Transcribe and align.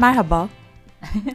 Merhaba, 0.00 0.48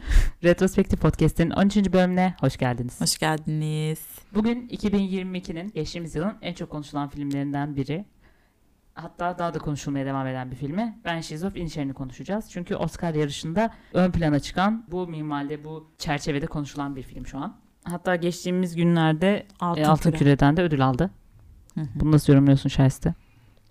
Retrospektif 0.44 1.02
Podcast'in 1.02 1.50
13. 1.50 1.78
bölümüne 1.78 2.36
hoş 2.40 2.58
geldiniz. 2.58 3.02
hoş 3.02 3.18
geldiniz. 3.18 4.00
Bugün 4.34 4.68
2022'nin 4.68 5.72
geçtiğimiz 5.72 6.16
yılın 6.16 6.34
en 6.42 6.54
çok 6.54 6.70
konuşulan 6.70 7.10
filmlerinden 7.10 7.76
biri. 7.76 8.06
Hatta 8.94 9.38
daha 9.38 9.54
da 9.54 9.60
konuşulmaya 9.60 10.06
devam 10.06 10.28
eden 10.28 10.52
bir 10.52 10.56
filmi. 10.56 11.00
Banshees 11.06 11.44
of 11.44 11.56
Inisherin'i 11.56 11.94
konuşacağız. 11.94 12.52
Çünkü 12.52 12.76
Oscar 12.76 13.14
yarışında 13.14 13.74
ön 13.94 14.12
plana 14.12 14.40
çıkan 14.40 14.86
bu 14.92 15.08
minvalde, 15.08 15.64
bu 15.64 15.92
çerçevede 15.98 16.46
konuşulan 16.46 16.96
bir 16.96 17.04
film 17.04 17.28
şu 17.28 17.38
an. 17.38 17.58
Hatta 17.84 18.16
geçtiğimiz 18.16 18.76
günlerde 18.76 19.48
Altın, 19.60 19.82
e, 19.82 19.88
Altın 19.88 20.12
Küre. 20.12 20.20
Küre'den 20.20 20.58
de 20.58 20.62
ödül 20.62 20.86
aldı. 20.86 21.10
Hı 21.76 21.82
hı. 21.82 21.88
Bunu 21.96 22.12
nasıl 22.12 22.34
yorumluyorsun 22.34 22.70
Şahiste? 22.70 23.14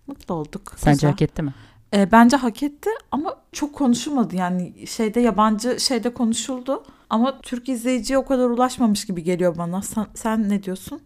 Mutlu 0.06 0.34
olduk. 0.34 0.72
Sence 0.76 0.94
Güzel. 0.94 1.10
hak 1.10 1.22
etti 1.22 1.42
mi? 1.42 1.54
Ee, 1.94 2.12
bence 2.12 2.36
hak 2.36 2.62
etti 2.62 2.90
ama 3.12 3.34
çok 3.52 3.74
konuşulmadı. 3.74 4.36
Yani 4.36 4.86
şeyde 4.86 5.20
yabancı 5.20 5.80
şeyde 5.80 6.14
konuşuldu. 6.14 6.82
Ama 7.10 7.40
Türk 7.40 7.68
izleyiciye 7.68 8.18
o 8.18 8.24
kadar 8.24 8.44
ulaşmamış 8.50 9.06
gibi 9.06 9.22
geliyor 9.22 9.58
bana. 9.58 9.82
Sen, 9.82 10.06
sen 10.14 10.48
ne 10.48 10.62
diyorsun? 10.62 11.00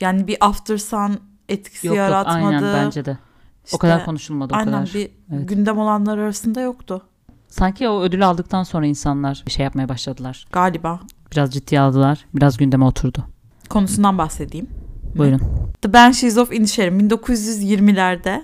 Yani 0.00 0.26
bir 0.26 0.36
After 0.40 0.78
Sun 0.78 1.18
etkisi 1.48 1.86
Yok 1.86 1.96
yok 1.96 2.04
yaratmadı. 2.04 2.36
aynen 2.46 2.62
bence 2.62 3.04
de. 3.04 3.18
İşte 3.64 3.76
o 3.76 3.78
kadar 3.78 4.04
konuşulmadı 4.04 4.54
o 4.54 4.56
Aynen 4.56 4.72
kadar. 4.72 4.90
bir 4.94 5.10
Evet. 5.34 5.48
gündem 5.48 5.78
olanlar 5.78 6.18
arasında 6.18 6.60
yoktu 6.60 7.02
Sanki 7.48 7.88
o 7.88 8.00
ödülü 8.02 8.24
aldıktan 8.24 8.62
sonra 8.62 8.86
insanlar 8.86 9.42
bir 9.46 9.50
şey 9.52 9.64
yapmaya 9.64 9.88
başladılar. 9.88 10.46
galiba. 10.52 11.00
Biraz 11.32 11.50
ciddiye 11.54 11.80
aldılar. 11.80 12.26
Biraz 12.34 12.56
gündeme 12.56 12.84
oturdu. 12.84 13.24
Konusundan 13.70 14.18
bahsedeyim. 14.18 14.68
Buyurun. 15.16 15.40
The 15.82 15.92
Banshees 15.92 16.38
of 16.38 16.52
Inisherin 16.52 17.00
1920'lerde 17.10 18.42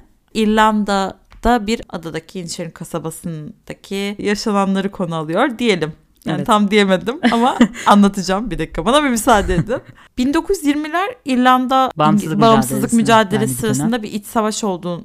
İrlanda'da 1.45 1.67
bir 1.67 1.83
adadaki 1.89 2.41
Inisherin 2.41 2.71
kasabasındaki 2.71 4.17
yaşananları 4.19 4.91
konu 4.91 5.15
alıyor 5.15 5.59
diyelim. 5.59 5.93
Yani 6.25 6.37
Evet. 6.37 6.47
tam 6.47 6.71
diyemedim 6.71 7.21
ama 7.33 7.59
anlatacağım 7.87 8.51
bir 8.51 8.59
dakika 8.59 8.87
bana 8.87 9.05
bir 9.05 9.09
müsaade 9.09 9.55
edin. 9.55 9.77
1920'ler 10.19 11.15
İrlanda 11.25 11.91
Bağımsızlık 11.97 12.41
bağımsızlık 12.41 12.93
mücadelesi 12.93 13.53
yani 13.53 13.61
sırasında 13.61 14.03
bir 14.03 14.13
iç 14.13 14.27
savaş 14.27 14.65
olduğu 14.65 15.05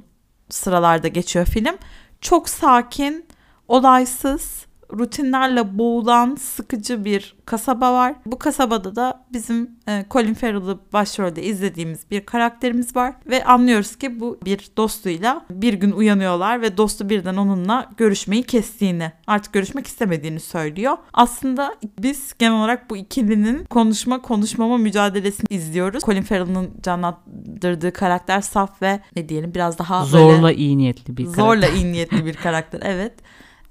sıralarda 0.49 1.07
geçiyor 1.07 1.45
film. 1.45 1.75
Çok 2.21 2.49
sakin, 2.49 3.25
olaysız, 3.67 4.64
rutinlerle 4.93 5.77
boğulan 5.77 6.35
sıkıcı 6.35 7.05
bir 7.05 7.35
kasaba 7.45 7.93
var. 7.93 8.15
Bu 8.25 8.39
kasabada 8.39 8.95
da 8.95 9.25
bizim 9.33 9.69
e, 9.87 10.05
Colin 10.11 10.33
Farrell'ı 10.33 10.79
başrolde 10.93 11.43
izlediğimiz 11.43 12.11
bir 12.11 12.25
karakterimiz 12.25 12.95
var 12.95 13.13
ve 13.25 13.45
anlıyoruz 13.45 13.95
ki 13.95 14.19
bu 14.19 14.39
bir 14.45 14.69
dostuyla 14.77 15.45
bir 15.49 15.73
gün 15.73 15.91
uyanıyorlar 15.91 16.61
ve 16.61 16.77
dostu 16.77 17.09
birden 17.09 17.35
onunla 17.35 17.89
görüşmeyi 17.97 18.43
kestiğini, 18.43 19.11
artık 19.27 19.53
görüşmek 19.53 19.87
istemediğini 19.87 20.39
söylüyor. 20.39 20.97
Aslında 21.13 21.75
biz 21.99 22.33
genel 22.39 22.53
olarak 22.53 22.89
bu 22.89 22.97
ikilinin 22.97 23.65
konuşma 23.65 24.21
konuşmama 24.21 24.77
mücadelesini 24.77 25.47
izliyoruz. 25.49 26.03
Colin 26.03 26.21
Farrell'ın 26.21 26.71
canlandırdığı 26.83 27.93
karakter 27.93 28.41
saf 28.41 28.81
ve 28.81 28.99
ne 29.15 29.29
diyelim 29.29 29.53
biraz 29.53 29.79
daha 29.79 29.99
böyle- 29.99 30.09
Zorla 30.09 30.51
iyi 30.51 30.77
niyetli 30.77 31.17
bir 31.17 31.25
Zorla 31.25 31.59
karakter. 31.61 31.73
iyi 31.81 31.85
niyetli 31.91 32.25
bir 32.25 32.33
karakter 32.33 32.79
evet. 32.83 33.13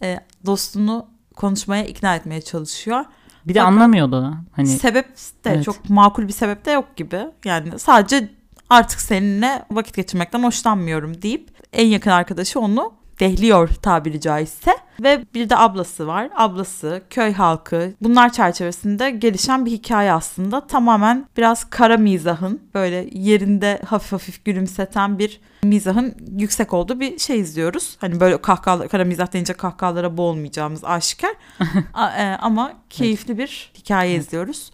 E, 0.02 0.20
dostunu 0.46 1.06
konuşmaya 1.36 1.84
ikna 1.84 2.16
etmeye 2.16 2.40
çalışıyor. 2.40 3.04
Bir 3.46 3.54
de 3.54 3.58
Fakat- 3.58 3.72
anlamıyordu. 3.72 4.34
Hani 4.52 4.68
sebep 4.68 5.16
de 5.44 5.50
evet. 5.50 5.64
çok 5.64 5.90
makul 5.90 6.28
bir 6.28 6.32
sebep 6.32 6.64
de 6.64 6.70
yok 6.70 6.96
gibi. 6.96 7.20
Yani 7.44 7.78
sadece 7.78 8.28
artık 8.70 9.00
seninle 9.00 9.64
vakit 9.70 9.96
geçirmekten 9.96 10.42
hoşlanmıyorum 10.42 11.22
deyip 11.22 11.50
en 11.72 11.86
yakın 11.86 12.10
arkadaşı 12.10 12.60
onu 12.60 12.92
dehliyor 13.20 13.68
tabiri 13.68 14.20
caizse. 14.20 14.76
Ve 15.02 15.24
bir 15.34 15.50
de 15.50 15.56
ablası 15.56 16.06
var. 16.06 16.30
Ablası, 16.36 17.02
köy 17.10 17.32
halkı 17.32 17.92
bunlar 18.00 18.32
çerçevesinde 18.32 19.10
gelişen 19.10 19.66
bir 19.66 19.70
hikaye 19.70 20.12
aslında. 20.12 20.66
Tamamen 20.66 21.26
biraz 21.36 21.70
kara 21.70 21.96
mizahın 21.96 22.60
böyle 22.74 23.08
yerinde 23.12 23.80
hafif 23.86 24.12
hafif 24.12 24.44
gülümseten 24.44 25.18
bir 25.18 25.40
mizahın 25.62 26.14
yüksek 26.38 26.72
olduğu 26.72 27.00
bir 27.00 27.18
şey 27.18 27.40
izliyoruz. 27.40 27.96
Hani 28.00 28.20
böyle 28.20 28.42
kahkaha, 28.42 28.88
kara 28.88 29.04
mizah 29.04 29.32
deyince 29.32 29.52
kahkahalara 29.52 30.16
boğulmayacağımız 30.16 30.84
aşikar. 30.84 31.34
E, 32.18 32.24
ama 32.40 32.72
keyifli 32.90 33.38
bir 33.38 33.72
hikaye 33.78 34.14
izliyoruz. 34.16 34.70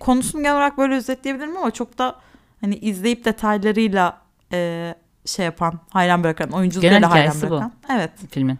Konusunu 0.00 0.42
genel 0.42 0.56
olarak 0.56 0.78
böyle 0.78 0.94
özetleyebilirim 0.94 1.56
ama 1.56 1.70
çok 1.70 1.98
da 1.98 2.16
hani 2.60 2.76
izleyip 2.76 3.24
detaylarıyla 3.24 4.18
e, 4.52 4.94
şey 5.24 5.44
yapan, 5.44 5.80
hayran 5.90 6.24
bırakan, 6.24 6.50
oyunculuklarıyla 6.50 6.98
Genel 6.98 7.10
hayran 7.10 7.24
hikayesi 7.26 7.46
bu. 7.46 7.50
bırakan. 7.50 7.72
Evet. 7.90 8.10
filmin. 8.30 8.58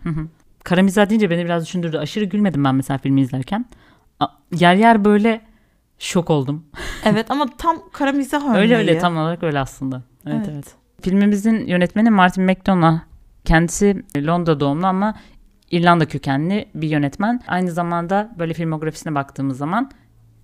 Hı 0.63 0.69
hı. 0.69 0.75
Kara 0.75 0.83
mizah 0.83 1.09
deyince 1.09 1.31
beni 1.31 1.45
biraz 1.45 1.65
düşündürdü. 1.67 1.99
Aşırı 1.99 2.25
gülmedim 2.25 2.65
ben 2.65 2.75
mesela 2.75 2.99
filmi 2.99 3.21
izlerken. 3.21 3.65
A- 4.21 4.27
Yer 4.55 4.75
yer 4.75 5.05
böyle 5.05 5.41
şok 5.99 6.31
oldum. 6.31 6.65
Evet 7.05 7.31
ama 7.31 7.47
tam 7.59 7.77
kara 7.93 8.13
mizah 8.13 8.45
örneği. 8.49 8.61
Öyle 8.63 8.77
öyle 8.77 8.99
tam 8.99 9.17
olarak 9.17 9.43
öyle 9.43 9.59
aslında. 9.61 10.03
Evet, 10.27 10.37
Evet. 10.39 10.49
evet 10.55 10.75
Filmimizin 11.01 11.67
yönetmeni 11.67 12.11
Martin 12.11 12.45
McDonagh. 12.45 12.99
Kendisi 13.45 14.03
Londra 14.17 14.61
doğumlu 14.61 14.87
ama 14.87 15.15
İrlanda 15.71 16.07
kökenli 16.07 16.69
bir 16.75 16.89
yönetmen. 16.89 17.41
Aynı 17.49 17.71
zamanda 17.73 18.31
böyle 18.39 18.55
filmografisine 18.55 19.15
baktığımız 19.15 19.59
zaman 19.59 19.91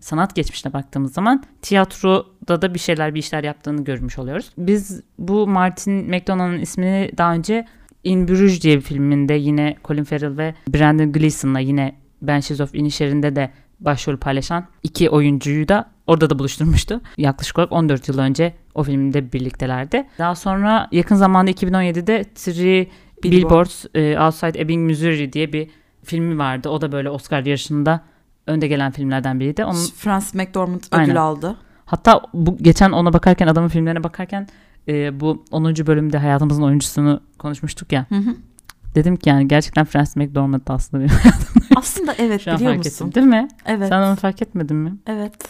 sanat 0.00 0.34
geçmişine 0.34 0.72
baktığımız 0.72 1.12
zaman 1.12 1.44
tiyatroda 1.62 2.62
da 2.62 2.74
bir 2.74 2.78
şeyler 2.78 3.14
bir 3.14 3.18
işler 3.20 3.44
yaptığını 3.44 3.84
görmüş 3.84 4.18
oluyoruz. 4.18 4.50
Biz 4.58 5.02
bu 5.18 5.46
Martin 5.46 6.10
McDonagh'ın 6.10 6.58
ismini 6.58 7.10
daha 7.18 7.32
önce 7.32 7.66
In 8.04 8.28
Bruges 8.28 8.62
diye 8.62 8.76
bir 8.76 8.80
filminde 8.80 9.34
yine 9.34 9.76
Colin 9.84 10.04
Farrell 10.04 10.36
ve 10.36 10.54
Brandon 10.68 11.12
Gleeson'la 11.12 11.58
yine 11.58 11.94
Banshees 12.22 12.60
of 12.60 12.74
Inisherin'de 12.74 13.36
de 13.36 13.50
başrol 13.80 14.16
paylaşan 14.16 14.66
iki 14.82 15.10
oyuncuyu 15.10 15.68
da 15.68 15.90
orada 16.06 16.30
da 16.30 16.38
buluşturmuştu. 16.38 17.00
Yaklaşık 17.16 17.58
olarak 17.58 17.72
14 17.72 18.08
yıl 18.08 18.18
önce 18.18 18.54
o 18.74 18.82
filmde 18.82 19.32
birliktelerdi. 19.32 20.06
Daha 20.18 20.34
sonra 20.34 20.88
yakın 20.92 21.16
zamanda 21.16 21.50
2017'de 21.50 22.24
Three 22.34 22.88
Billboard. 23.22 23.32
Billboards 23.32 23.84
e, 23.94 24.18
Outside 24.20 24.60
Ebbing, 24.60 24.86
Missouri 24.86 25.32
diye 25.32 25.52
bir 25.52 25.70
filmi 26.04 26.38
vardı. 26.38 26.68
O 26.68 26.80
da 26.80 26.92
böyle 26.92 27.10
Oscar 27.10 27.44
yarışında 27.44 28.00
önde 28.46 28.68
gelen 28.68 28.92
filmlerden 28.92 29.40
biriydi. 29.40 29.64
Onun 29.64 29.86
Francis 29.96 30.34
McDormand 30.34 30.80
Aynen. 30.90 31.06
ödül 31.06 31.22
aldı. 31.22 31.56
Hatta 31.84 32.22
bu 32.34 32.56
geçen 32.56 32.90
ona 32.92 33.12
bakarken 33.12 33.46
adamın 33.46 33.68
filmlerine 33.68 34.04
bakarken 34.04 34.46
e, 34.88 35.20
bu 35.20 35.44
10. 35.50 35.64
bölümde 35.64 36.18
hayatımızın 36.18 36.62
oyuncusunu 36.62 37.20
konuşmuştuk 37.38 37.92
ya. 37.92 38.06
Hı 38.08 38.14
hı. 38.14 38.36
Dedim 38.94 39.16
ki 39.16 39.28
yani 39.28 39.48
gerçekten 39.48 39.84
Francis 39.84 40.16
McDormand 40.16 40.66
da 40.68 40.74
aslında 40.74 41.02
benim 41.04 41.14
Aslında 41.76 42.14
evet 42.18 42.40
şu 42.44 42.50
an 42.50 42.56
biliyor 42.56 42.72
fark 42.74 42.84
musun? 42.84 43.06
ettim. 43.08 43.14
Değil 43.14 43.26
mi? 43.26 43.48
Evet. 43.66 43.88
Sen 43.88 44.02
onu 44.02 44.16
fark 44.16 44.42
etmedin 44.42 44.76
mi? 44.76 44.94
Evet. 45.06 45.48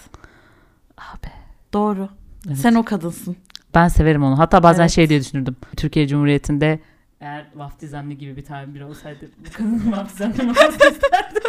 Abi. 0.99 1.33
Doğru. 1.73 2.09
Evet. 2.47 2.59
Sen 2.59 2.75
o 2.75 2.83
kadınsın. 2.85 3.37
Ben 3.75 3.89
severim 3.89 4.23
onu. 4.25 4.39
Hatta 4.39 4.63
bazen 4.63 4.83
Evet. 4.83 4.91
şey 4.91 5.09
diye 5.09 5.21
düşünürdüm. 5.21 5.57
Türkiye 5.77 6.09
Cumhuriyeti'nde 6.09 6.79
eğer 7.21 7.47
vaftizemli 7.55 8.19
gibi 8.19 8.37
bir 8.37 8.45
tabir 8.45 8.81
olsaydı 8.81 9.29
bu 9.39 9.53
kadının 9.53 9.93
vaftizemli 9.97 10.43
olmak 10.43 10.57
isterdim. 10.73 11.43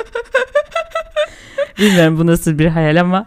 Bilmiyorum 1.79 2.17
bu 2.19 2.27
nasıl 2.27 2.59
bir 2.59 2.65
hayal 2.67 3.01
ama 3.01 3.25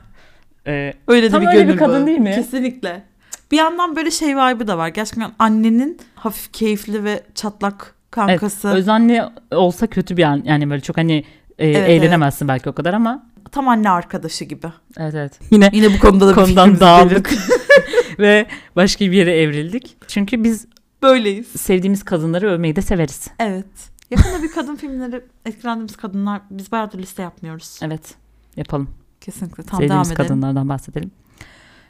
e, 0.66 0.92
Öyle 1.08 1.26
de 1.26 1.30
Tam 1.30 1.42
bir 1.42 1.46
öyle 1.46 1.68
bir 1.68 1.76
kadın 1.76 1.94
bağı. 2.00 2.06
değil 2.06 2.18
mi? 2.18 2.32
Kesinlikle. 2.34 3.02
Bir 3.52 3.56
yandan 3.56 3.96
böyle 3.96 4.10
şey 4.10 4.36
vibe'ı 4.36 4.66
da 4.66 4.78
var. 4.78 4.88
Gerçekten 4.88 5.32
annenin 5.38 5.98
hafif 6.14 6.52
keyifli 6.52 7.04
ve 7.04 7.22
çatlak 7.34 7.94
kankası. 8.10 8.68
özenli 8.68 9.22
olsa 9.50 9.86
kötü 9.86 10.16
bir 10.16 10.22
an. 10.22 10.42
Yani 10.44 10.70
böyle 10.70 10.80
çok 10.80 10.96
hani 10.96 11.24
e, 11.58 11.68
Evet, 11.68 11.88
eğlenemezsin 11.90 12.48
belki 12.48 12.68
o 12.70 12.72
kadar 12.72 12.94
ama 12.94 13.26
Tam 13.52 13.68
anne 13.68 13.90
arkadaşı 13.90 14.44
gibi. 14.44 14.66
evet 14.98 15.14
evet. 15.14 15.38
Yine 15.50 15.70
Yine 15.72 15.94
bu 15.94 15.98
konuda 15.98 16.26
da 16.26 16.30
bir 16.30 16.34
konudan 16.34 16.80
dağıldık 16.80 17.30
ve 18.18 18.46
başka 18.76 19.04
bir 19.04 19.12
yere 19.12 19.40
evrildik. 19.40 19.96
Çünkü 20.08 20.44
biz 20.44 20.66
Böyleyiz. 21.02 21.46
sevdiğimiz 21.48 22.02
kadınları 22.02 22.50
övmeyi 22.50 22.76
de 22.76 22.82
severiz. 22.82 23.28
Evet. 23.38 23.66
Yakında 24.10 24.42
bir 24.42 24.52
kadın 24.52 24.76
filmleri 24.76 25.24
etkilendiğimiz 25.46 25.96
kadınlar 25.96 26.40
biz 26.50 26.72
bayağıdır 26.72 26.98
liste 26.98 27.22
yapmıyoruz. 27.22 27.78
Evet 27.82 28.14
yapalım. 28.56 28.90
Kesinlikle. 29.20 29.62
Tam 29.62 29.80
devam 29.80 30.04
Sevdiğimiz 30.04 30.10
edelim. 30.10 30.26
kadınlardan 30.28 30.68
bahsedelim. 30.68 31.10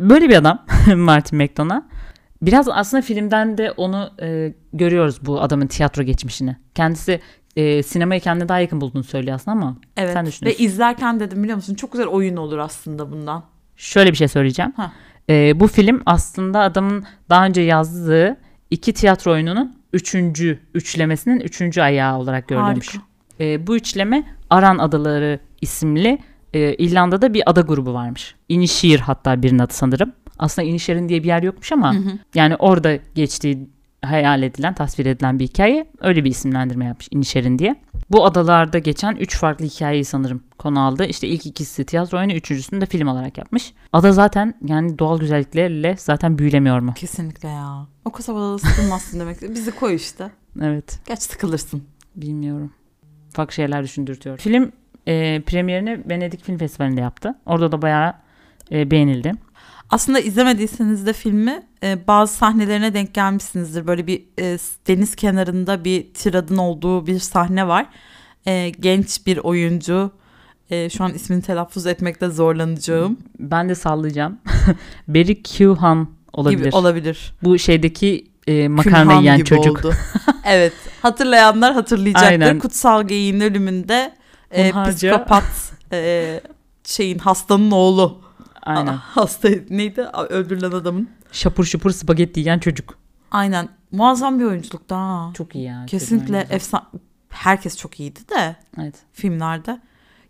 Böyle 0.01 0.29
bir 0.29 0.37
adam 0.37 0.65
Martin 0.97 1.39
McDonagh. 1.39 1.83
Biraz 2.43 2.69
aslında 2.69 3.03
filmden 3.03 3.59
de 3.59 3.71
onu 3.71 4.11
e, 4.23 4.55
görüyoruz 4.73 5.27
bu 5.27 5.41
adamın 5.41 5.67
tiyatro 5.67 6.03
geçmişini. 6.03 6.57
Kendisi 6.75 7.21
e, 7.57 7.83
sinemayı 7.83 8.21
kendine 8.21 8.49
daha 8.49 8.61
yakın 8.61 8.81
bulduğunu 8.81 9.05
söylüyor 9.05 9.35
aslında 9.37 9.57
ama 9.57 9.77
Evet. 9.97 10.13
Sen 10.13 10.23
Ve 10.25 10.29
düşünüyorsun. 10.29 10.65
izlerken 10.65 11.21
dedim 11.21 11.43
biliyor 11.43 11.57
musun 11.57 11.75
çok 11.75 11.93
güzel 11.93 12.07
oyun 12.07 12.37
olur 12.37 12.59
aslında 12.59 13.13
bundan. 13.13 13.45
şöyle 13.77 14.11
bir 14.11 14.17
şey 14.17 14.29
söyleyeceğim. 14.29 14.73
Ha. 14.77 14.93
E, 15.31 15.61
bu 15.61 15.69
film 15.69 16.03
aslında 16.07 16.61
adamın 16.61 17.05
daha 17.31 17.45
önce 17.47 17.61
yazdığı 17.61 18.37
iki 18.71 18.93
tiyatro 18.93 19.33
oyununun 19.33 19.77
üçüncü 19.93 20.59
üçlemesinin 20.75 21.41
üçüncü 21.41 21.81
ayağı 21.81 22.19
olarak 22.19 22.49
görülmüş. 22.49 22.89
Harika. 22.89 23.05
E, 23.41 23.67
bu 23.67 23.77
üçleme 23.77 24.25
Aran 24.51 24.79
Adaları 24.79 25.39
isimli 25.61 26.19
e, 26.55 26.75
İrlanda'da 26.75 27.35
bir 27.35 27.43
ada 27.51 27.61
grubu 27.61 27.95
varmış. 27.95 28.35
Inisheer 28.49 28.99
hatta 28.99 29.43
birinin 29.43 29.59
adı 29.59 29.75
sanırım. 29.75 30.13
Aslında 30.39 30.69
Inisherin 30.69 31.09
diye 31.09 31.23
bir 31.23 31.29
yer 31.29 31.43
yokmuş 31.43 31.73
ama 31.73 31.95
Hı 31.95 31.99
hı. 31.99 32.19
yani 32.35 32.57
orada 32.57 32.99
geçtiği 33.15 33.69
hayal 34.05 34.43
edilen, 34.43 34.75
tasvir 34.75 35.07
edilen 35.07 35.39
bir 35.39 35.45
hikaye. 35.45 35.87
Öyle 36.01 36.25
bir 36.25 36.31
isimlendirme 36.31 36.85
yapmış 36.85 37.09
İnişerin 37.11 37.59
diye. 37.59 37.77
Bu 38.11 38.27
adalarda 38.27 38.79
geçen 38.79 39.17
üç 39.17 39.37
farklı 39.37 39.65
hikayeyi 39.65 40.05
sanırım 40.05 40.43
konu 40.59 40.81
aldı. 40.81 41.05
İşte 41.05 41.29
ilk 41.29 41.47
ikisi 41.47 41.85
tiyatro 41.85 42.19
oyunu, 42.19 42.33
üçüncüsünü 42.33 42.81
de 42.81 42.87
film 42.87 43.09
olarak 43.09 43.39
yapmış. 43.39 43.73
Ada 43.93 44.13
zaten 44.13 44.55
yani 44.67 44.99
doğal 44.99 45.21
güzelliklerle 45.21 45.97
zaten 45.99 46.39
büyülemiyor 46.39 46.79
mu? 46.81 46.95
Kesinlikle 46.97 47.49
ya. 47.49 47.87
O 48.05 48.11
kasabada 48.11 48.53
da 48.55 48.59
sıkılmazsın 48.59 49.21
demek. 49.21 49.43
Bizi 49.43 49.71
koy 49.71 49.95
işte. 49.95 50.31
Evet. 50.63 50.99
Geç 51.09 51.19
sıkılırsın. 51.19 51.83
Bilmiyorum. 52.17 52.73
Farklı 53.31 53.55
şeyler 53.55 53.83
düşündürtüyor. 53.85 54.39
Film 54.39 54.73
e, 55.07 55.43
premierini 55.47 56.01
Venedik 56.11 56.45
Film 56.45 56.59
Festivali'nde 56.59 57.01
yaptı. 57.01 57.35
Orada 57.47 57.73
da 57.73 57.83
bayağı 57.83 58.15
e, 58.73 58.91
beğenildi. 58.91 59.33
Aslında 59.91 60.21
izlemediyseniz 60.21 61.07
de 61.07 61.13
filmi 61.13 61.63
e, 61.83 62.07
bazı 62.07 62.35
sahnelerine 62.35 62.95
denk 62.95 63.15
gelmişsinizdir. 63.15 63.87
Böyle 63.87 64.07
bir 64.07 64.23
e, 64.39 64.59
deniz 64.87 65.17
kenarında 65.17 65.85
bir 65.85 66.15
tiradın 66.15 66.57
olduğu 66.57 67.07
bir 67.07 67.19
sahne 67.19 67.69
var. 67.69 67.87
E, 68.47 68.71
genç 68.71 69.27
bir 69.27 69.39
oyuncu. 69.39 70.11
E, 70.71 70.91
şu 70.91 71.05
an 71.05 71.15
ismini 71.15 71.43
telaffuz 71.43 71.87
etmekte 71.87 72.29
zorlanacağım. 72.29 73.19
Ben 73.39 73.69
de 73.69 73.75
sallayacağım. 73.75 74.39
Barry 75.09 75.43
Keoghan 75.43 76.09
olabilir. 76.33 76.65
Gibi 76.65 76.77
olabilir. 76.77 77.35
Bu 77.43 77.59
şeydeki 77.59 78.25
e, 78.47 78.69
makarna 78.69 79.03
Külhan 79.03 79.21
yiyen 79.21 79.37
gibi 79.37 79.49
çocuk. 79.49 79.79
oldu. 79.79 79.95
evet. 80.47 80.73
Hatırlayanlar 81.03 81.75
hatırlayacaktır. 81.75 82.29
Aynen. 82.29 82.59
Kutsal 82.59 83.09
Geyiğin 83.09 83.41
ölümünde 83.41 84.13
e, 84.53 84.71
Hunharca. 84.71 84.93
psikopat 84.95 85.73
e, 85.93 86.41
şeyin 86.85 87.19
hastanın 87.19 87.71
oğlu. 87.71 88.23
Aynen. 88.63 88.87
Aa, 88.87 88.97
hasta 88.97 89.49
neydi? 89.71 90.01
Öldürülen 90.29 90.71
adamın. 90.71 91.09
Şapur 91.33 91.65
şupur 91.65 91.91
spagetti 91.91 92.41
yiyen 92.41 92.59
çocuk. 92.59 92.99
Aynen. 93.31 93.69
Muazzam 93.93 94.39
bir 94.41 94.45
oyunculuktu 94.45 94.95
ha. 94.95 95.31
Çok 95.35 95.55
iyi 95.55 95.65
ya. 95.65 95.85
Kesinlikle 95.87 96.47
efsane. 96.51 96.85
Herkes 97.29 97.77
çok 97.77 98.01
iyiydi 98.01 98.21
de 98.29 98.57
Evet. 98.81 98.95
filmlerde. 99.13 99.81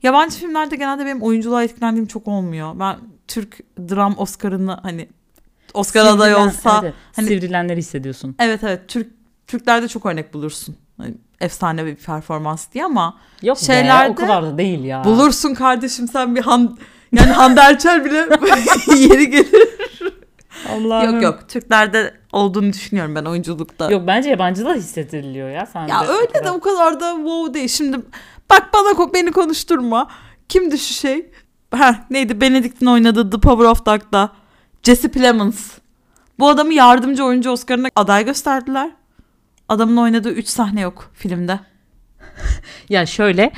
Yabancı 0.03 0.37
filmlerde 0.39 0.77
genelde 0.77 1.05
benim 1.07 1.23
oyunculuğa 1.23 1.63
etkilendiğim 1.65 2.07
çok 2.07 2.29
olmuyor. 2.29 2.79
Ben 2.81 2.97
Türk 3.29 3.59
dram 3.91 4.15
Oscar'ını 4.19 4.79
hani 4.83 5.09
Oscar 5.75 6.07
adayı 6.07 6.35
Sivrilen- 6.35 6.47
olsa 6.47 6.81
evet, 6.83 6.95
hani- 7.17 7.27
sivrilenleri 7.27 7.79
hissediyorsun. 7.79 8.35
evet 8.39 8.65
evet 8.65 8.81
Türk 8.89 9.13
Türklerde 9.47 9.89
çok 9.89 10.07
örnek 10.07 10.35
bulursun. 10.35 10.77
Hani 10.97 11.15
efsane 11.41 11.87
bir 11.87 11.95
performans 11.97 12.73
diye 12.73 12.85
ama 12.85 13.19
Yok 13.43 13.57
be 13.57 13.61
Şeylerde- 13.65 14.11
o 14.13 14.15
kadar 14.15 14.43
da 14.43 14.59
değil 14.59 14.85
ya. 14.85 15.05
bulursun 15.05 15.55
kardeşim 15.55 16.09
sen 16.09 16.37
bir 16.37 16.41
Han 16.43 16.79
yani 17.13 17.31
Hande 17.31 17.61
Erçel 17.61 18.05
bile 18.05 18.17
yeri 18.97 19.31
gelir. 19.31 19.69
Allah'ım. 20.73 21.15
Yok 21.15 21.23
yok 21.23 21.49
Türklerde 21.49 22.15
olduğunu 22.33 22.73
düşünüyorum 22.73 23.15
ben 23.15 23.25
oyunculukta. 23.25 23.91
Yok 23.91 24.03
bence 24.07 24.31
yabancı 24.31 24.65
da 24.65 24.75
hissediliyor 24.75 25.51
ya. 25.51 25.67
Sen 25.67 25.87
Ya 25.89 26.07
öyle 26.07 26.27
kadar- 26.27 26.45
de 26.45 26.51
o 26.51 26.61
kadar 26.61 27.01
da 27.01 27.15
wow 27.17 27.55
değil. 27.55 27.69
Şimdi 27.69 27.97
bak 28.51 28.69
bana 28.75 29.15
beni 29.15 29.33
konuşturma. 29.33 30.09
Kimdi 30.49 30.79
şu 30.79 30.95
şey? 30.95 31.31
Ha 31.75 31.97
neydi? 32.11 32.41
Benedict'in 32.41 32.87
oynadığı 32.87 33.31
The 33.31 33.41
Power 33.41 33.65
of 33.65 33.87
Dog'da. 33.87 34.31
Jesse 34.83 35.09
Plemons. 35.11 35.71
Bu 36.39 36.49
adamı 36.49 36.75
yardımcı 36.75 37.25
oyuncu 37.25 37.51
Oscar'ına 37.51 37.89
aday 37.97 38.25
gösterdiler. 38.25 38.91
Adamın 39.69 39.97
oynadığı 39.97 40.31
3 40.31 40.49
sahne 40.49 40.81
yok 40.81 41.11
filmde. 41.15 41.61
Ya 42.89 43.07
şöyle 43.07 43.53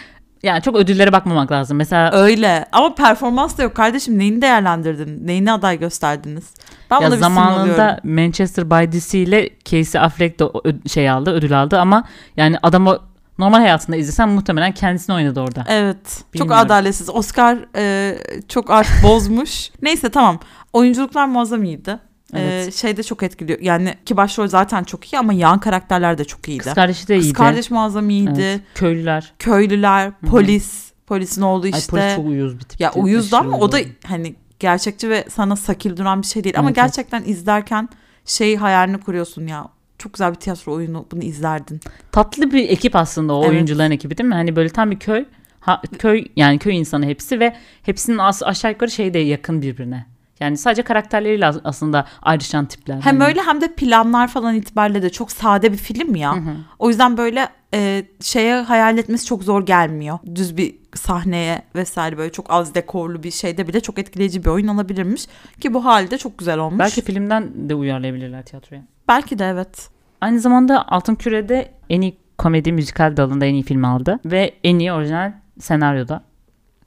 yani 0.45 0.62
çok 0.62 0.77
ödüllere 0.77 1.12
bakmamak 1.12 1.53
lazım. 1.53 1.77
Mesela 1.77 2.12
Öyle. 2.12 2.67
Ama 2.73 2.95
performans 2.95 3.59
da 3.59 3.62
yok 3.62 3.75
kardeşim. 3.75 4.19
Neyini 4.19 4.43
değerlendirdin? 4.43 5.27
Neyini 5.27 5.53
aday 5.53 5.79
gösterdiniz? 5.79 6.45
Ben 6.91 7.01
ya 7.01 7.11
zamanında. 7.11 8.01
Manchester 8.05 8.71
by 8.71 8.99
DC 8.99 9.19
ile 9.19 9.51
Casey 9.65 10.01
Affleck 10.01 10.41
de 10.41 10.45
şey 10.89 11.11
aldı, 11.11 11.31
ödül 11.31 11.62
aldı 11.62 11.81
ama 11.81 12.05
yani 12.37 12.56
adamı 12.62 12.99
normal 13.39 13.59
hayatında 13.59 13.97
izlesen 13.97 14.29
muhtemelen 14.29 14.73
kendisini 14.73 15.17
oynadı 15.17 15.41
orada. 15.41 15.65
Evet. 15.69 15.97
Çok 16.19 16.35
Bilmiyorum. 16.35 16.67
adaletsiz. 16.67 17.11
Oscar 17.11 17.59
e, 17.77 18.17
çok 18.49 18.71
artık 18.71 19.03
bozmuş. 19.03 19.71
Neyse 19.83 20.11
tamam. 20.11 20.39
Oyunculuklar 20.73 21.27
muazzam 21.27 21.65
iyiydi. 21.65 21.99
E, 22.35 22.41
Evet. 22.41 22.75
şey 22.75 22.97
de 22.97 23.03
çok 23.03 23.23
etkiliyor. 23.23 23.59
Yani 23.61 23.94
ki 24.06 24.17
başrol 24.17 24.47
zaten 24.47 24.85
çok 24.85 25.12
iyi 25.12 25.19
ama 25.19 25.32
yan 25.32 25.59
karakterler 25.61 26.19
de 26.19 26.25
çok 26.25 26.49
iyiydi. 26.49 26.62
Kız 26.62 26.75
kardeşi 26.75 27.09
de 27.09 27.17
Kız 27.17 27.26
iyiydi. 27.26 27.35
kardeş 27.37 27.71
muazzam 27.71 28.11
iyiydi. 28.11 28.41
Evet. 28.43 28.61
Köylüler. 28.75 29.32
Köylüler, 29.38 30.06
hı. 30.09 30.26
polis, 30.26 30.93
polisin 31.06 31.43
oğlu 31.43 31.67
işte. 31.69 31.97
Ay 31.97 32.03
polis 32.03 32.17
çok 32.17 32.26
uyuz 32.26 32.55
bir 32.59 32.65
tip. 32.65 32.81
ya 32.81 32.93
uyuzdu 32.93 33.37
ama 33.37 33.59
o 33.59 33.73
da 33.73 33.79
hani 34.06 34.35
gerçekçi 34.59 35.11
ve 35.11 35.25
sana 35.31 35.56
sakil 35.56 35.97
duran 35.97 36.23
bir 36.23 36.26
şey 36.26 36.44
değil. 36.44 36.59
Ama 36.59 36.69
Evet, 36.69 36.79
evet. 36.79 36.87
gerçekten 36.87 37.25
izlerken 37.25 37.88
şey 38.25 38.56
hayalini 38.56 38.99
kuruyorsun 39.00 39.47
ya. 39.47 39.69
Çok 39.99 40.12
güzel 40.12 40.31
bir 40.31 40.37
tiyatro 40.41 40.73
oyunu 40.73 41.06
bunu 41.12 41.23
izlerdin. 41.23 41.81
tatlı 42.12 42.53
bir 42.53 42.69
ekip 42.69 42.97
aslında 42.97 43.35
o 43.35 43.41
Evet. 43.43 43.50
oyuncuların 43.50 43.91
ekibi 43.91 44.19
değil 44.19 44.29
mi? 44.29 44.35
Hani 44.35 44.56
böyle 44.56 44.69
tam 44.69 44.91
bir 44.91 44.99
köy 44.99 45.25
ha, 45.61 45.82
köy 45.99 46.25
yani 46.37 46.59
köy 46.59 46.77
insanı 46.79 47.06
hepsi 47.06 47.41
ve 47.41 47.56
hepsinin 47.82 48.19
as- 48.19 48.43
aşağı 48.43 48.70
yukarı 48.70 48.91
şeyde 48.91 49.19
yakın 49.19 49.62
birbirine. 49.62 50.06
Yani 50.41 50.57
sadece 50.57 50.83
karakterleriyle 50.83 51.47
as- 51.47 51.61
aslında 51.65 52.07
ayrışan 52.23 52.67
tipler. 52.67 53.01
Hem 53.01 53.21
öyle 53.21 53.41
hem 53.43 53.61
de 53.61 53.75
planlar 53.75 54.29
falan 54.29 54.55
itibariyle 54.55 55.03
de 55.03 55.11
çok 55.11 55.33
sade 55.33 55.73
bir 55.73 55.77
film 55.77 56.17
ya. 56.17 56.33
Hı 56.37 56.41
hı. 56.41 56.55
O 56.79 56.89
yüzden 56.89 57.17
böyle 57.17 57.49
e, 57.75 58.05
şeye 58.21 58.55
hayal 58.55 58.99
etmesi 58.99 59.27
çok 59.27 59.43
zor 59.45 59.67
gelmiyor. 59.67 60.19
Düz 60.35 60.57
bir 60.57 60.75
sahneye 60.95 61.63
vesaire 61.75 62.19
böyle 62.19 62.33
çok 62.33 62.47
az 62.53 62.75
dekorlu 62.75 63.23
bir 63.23 63.31
şeyde 63.31 63.69
bile 63.69 63.81
çok 63.81 63.99
etkileyici 63.99 64.45
bir 64.45 64.49
oyun 64.51 64.69
olabilirmiş. 64.69 65.27
Ki 65.61 65.75
bu 65.75 65.85
halde 65.85 66.19
çok 66.19 66.39
güzel 66.39 66.59
olmuş. 66.59 66.79
Belki 66.79 67.03
filmden 67.03 67.69
de 67.69 67.75
uyarlayabilirler 67.75 68.43
tiyatroya. 68.43 68.83
Belki 69.09 69.39
de 69.39 69.45
evet. 69.49 69.89
Aynı 70.21 70.41
zamanda 70.41 70.89
Altın 70.89 71.15
Küre'de 71.15 71.71
en 71.91 72.01
iyi 72.01 72.17
komedi 72.39 72.73
müzikal 72.73 73.17
dalında 73.17 73.45
en 73.47 73.55
iyi 73.55 73.63
film 73.63 73.85
aldı 73.85 74.21
ve 74.25 74.55
en 74.65 74.79
iyi 74.79 74.93
orijinal 74.93 75.33
senaryoda. 75.61 76.23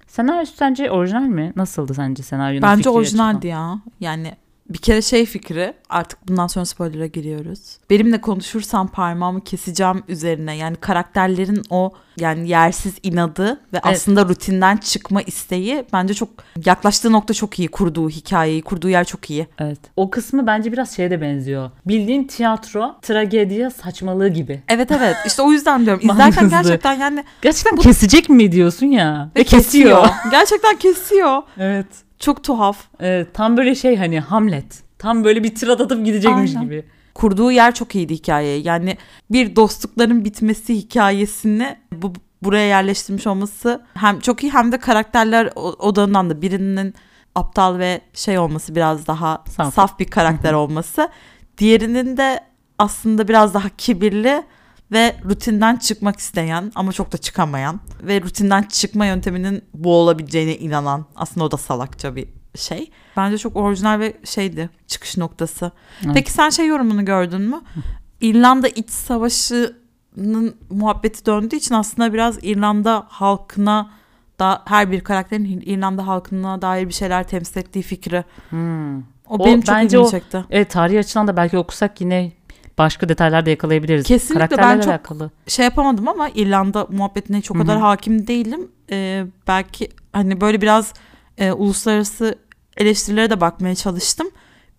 Senaryosu 0.07 0.55
sence 0.55 0.91
orijinal 0.91 1.21
mi? 1.21 1.53
Nasıldı 1.55 1.93
sence 1.93 2.23
senaryonun 2.23 2.61
Bence 2.61 2.89
orijinaldi 2.89 3.47
ya. 3.47 3.79
Yani 3.99 4.33
bir 4.69 4.77
kere 4.77 5.01
şey 5.01 5.25
fikri 5.25 5.73
artık 5.89 6.27
bundan 6.27 6.47
sonra 6.47 6.65
spoiler'a 6.65 7.05
giriyoruz. 7.05 7.77
Benimle 7.89 8.21
konuşursam 8.21 8.87
parmağımı 8.87 9.43
keseceğim 9.43 10.03
üzerine 10.07 10.55
yani 10.57 10.75
karakterlerin 10.75 11.61
o 11.69 11.93
yani 12.19 12.49
yersiz 12.49 12.93
inadı 13.03 13.59
ve 13.73 13.79
aslında 13.79 14.25
rutinden 14.27 14.77
çıkma 14.77 15.21
isteği 15.21 15.85
bence 15.93 16.13
çok 16.13 16.29
yaklaştığı 16.65 17.11
nokta 17.11 17.33
çok 17.33 17.59
iyi 17.59 17.67
kurduğu 17.67 18.09
hikayeyi 18.09 18.61
kurduğu 18.61 18.89
yer 18.89 19.03
çok 19.03 19.29
iyi. 19.29 19.47
Evet. 19.59 19.79
O 19.95 20.09
kısmı 20.09 20.47
bence 20.47 20.71
biraz 20.71 20.95
şeye 20.95 21.11
de 21.11 21.21
benziyor. 21.21 21.71
Bildiğin 21.85 22.23
tiyatro, 22.23 22.95
tragediye 23.01 23.69
saçmalığı 23.69 24.27
gibi. 24.29 24.61
Evet 24.67 24.91
evet 24.91 25.15
işte 25.25 25.41
o 25.41 25.51
yüzden 25.51 25.85
diyorum 25.85 26.01
izlerken 26.11 26.49
gerçekten 26.49 26.93
yani 26.93 27.23
Gerçekten 27.41 27.75
kesecek 27.75 28.29
mi 28.29 28.51
diyorsun 28.51 28.85
ya? 28.85 29.29
ve 29.35 29.43
kesiyor. 29.43 30.07
gerçekten 30.31 30.77
kesiyor. 30.77 31.41
Evet. 31.57 31.87
Çok 32.19 32.43
tuhaf. 32.43 32.77
Evet. 32.99 33.27
Tam 33.33 33.57
böyle 33.57 33.75
şey 33.75 33.95
hani 33.97 34.19
Hamlet. 34.19 34.83
Tam 34.99 35.23
böyle 35.23 35.43
bir 35.43 35.55
tir 35.55 35.67
atıp 35.67 36.05
gidecekmiş 36.05 36.51
Aynen. 36.55 36.63
gibi. 36.63 36.85
kurduğu 37.13 37.51
yer 37.51 37.73
çok 37.75 37.95
iyiydi 37.95 38.13
hikayeye. 38.13 38.57
Yani 38.59 38.97
bir 39.31 39.55
dostlukların 39.55 40.25
bitmesi 40.25 40.75
hikayesini 40.75 41.77
bu 41.91 42.13
buraya 42.43 42.67
yerleştirmiş 42.67 43.27
olması 43.27 43.81
hem 43.93 44.19
çok 44.19 44.43
iyi 44.43 44.53
hem 44.53 44.71
de 44.71 44.77
karakterler 44.79 45.49
o- 45.55 45.75
odağından 45.87 46.29
da 46.29 46.41
birinin 46.41 46.93
aptal 47.35 47.77
ve 47.79 48.01
şey 48.13 48.39
olması 48.39 48.75
biraz 48.75 49.07
daha 49.07 49.43
Saf. 49.57 49.73
saf, 49.73 49.99
bir 49.99 50.05
karakter 50.05 50.53
olması. 50.53 51.09
Diğerinin 51.57 52.17
de 52.17 52.39
aslında 52.79 53.27
biraz 53.27 53.53
daha 53.53 53.69
kibirli 53.69 54.43
ve 54.91 55.15
rutinden 55.29 55.75
çıkmak 55.75 56.19
isteyen 56.19 56.71
ama 56.75 56.91
çok 56.91 57.11
da 57.11 57.17
çıkamayan 57.17 57.79
ve 58.01 58.21
rutinden 58.21 58.63
çıkma 58.63 59.05
yönteminin 59.05 59.61
bu 59.73 59.93
olabileceğine 59.95 60.57
inanan 60.57 61.05
aslında 61.15 61.45
o 61.45 61.51
da 61.51 61.57
salakça 61.57 62.15
bir 62.15 62.27
şey. 62.55 62.91
Bence 63.17 63.37
çok 63.37 63.55
orijinal 63.55 63.99
ve 63.99 64.17
şeydi 64.23 64.69
çıkış 64.87 65.17
noktası. 65.17 65.71
Evet. 66.05 66.13
Peki 66.13 66.31
sen 66.31 66.49
şey 66.49 66.67
yorumunu 66.67 67.05
gördün 67.05 67.41
mü? 67.41 67.61
İrlanda 68.21 68.67
iç 68.67 68.89
savaşının 68.89 70.55
muhabbeti 70.69 71.25
döndüğü 71.25 71.55
için 71.55 71.75
aslında 71.75 72.13
biraz 72.13 72.37
İrlanda 72.43 73.05
halkına 73.09 73.89
da 74.39 74.61
her 74.65 74.91
bir 74.91 75.01
karakterin 75.01 75.63
İrlanda 75.65 76.07
halkına 76.07 76.61
dair 76.61 76.87
bir 76.87 76.93
şeyler 76.93 77.27
temsil 77.27 77.59
ettiği 77.59 77.81
fikri. 77.81 78.23
Hmm. 78.49 78.99
O, 78.99 79.03
O 79.29 79.45
benim 79.45 79.61
çok 79.61 79.75
bence 79.75 79.85
ilgimi 79.97 80.03
o- 80.07 80.11
çekti. 80.11 80.45
Evet 80.49 80.69
tarihi 80.71 80.99
açıdan 80.99 81.27
da 81.27 81.37
belki 81.37 81.57
okusak 81.57 82.01
yine 82.01 82.31
başka 82.77 83.09
detaylar 83.09 83.45
da 83.45 83.49
yakalayabiliriz. 83.49 84.05
Kesinlikle, 84.07 84.39
ben 84.39 84.47
Karakterlerle 84.47 84.81
çok- 84.81 84.91
alakalı. 84.91 85.31
Şey 85.47 85.65
yapamadım 85.65 86.07
ama 86.07 86.29
İrlanda 86.29 86.87
muhabbetine 86.91 87.41
çok 87.41 87.57
o 87.57 87.59
kadar 87.59 87.79
hakim 87.79 88.27
değilim. 88.27 88.71
Ee, 88.91 89.25
belki 89.47 89.89
hani 90.13 90.41
böyle 90.41 90.61
biraz 90.61 90.93
e, 91.37 91.51
uluslararası 91.51 92.35
eleştirilere 92.77 93.29
de 93.29 93.41
bakmaya 93.41 93.75
çalıştım. 93.75 94.27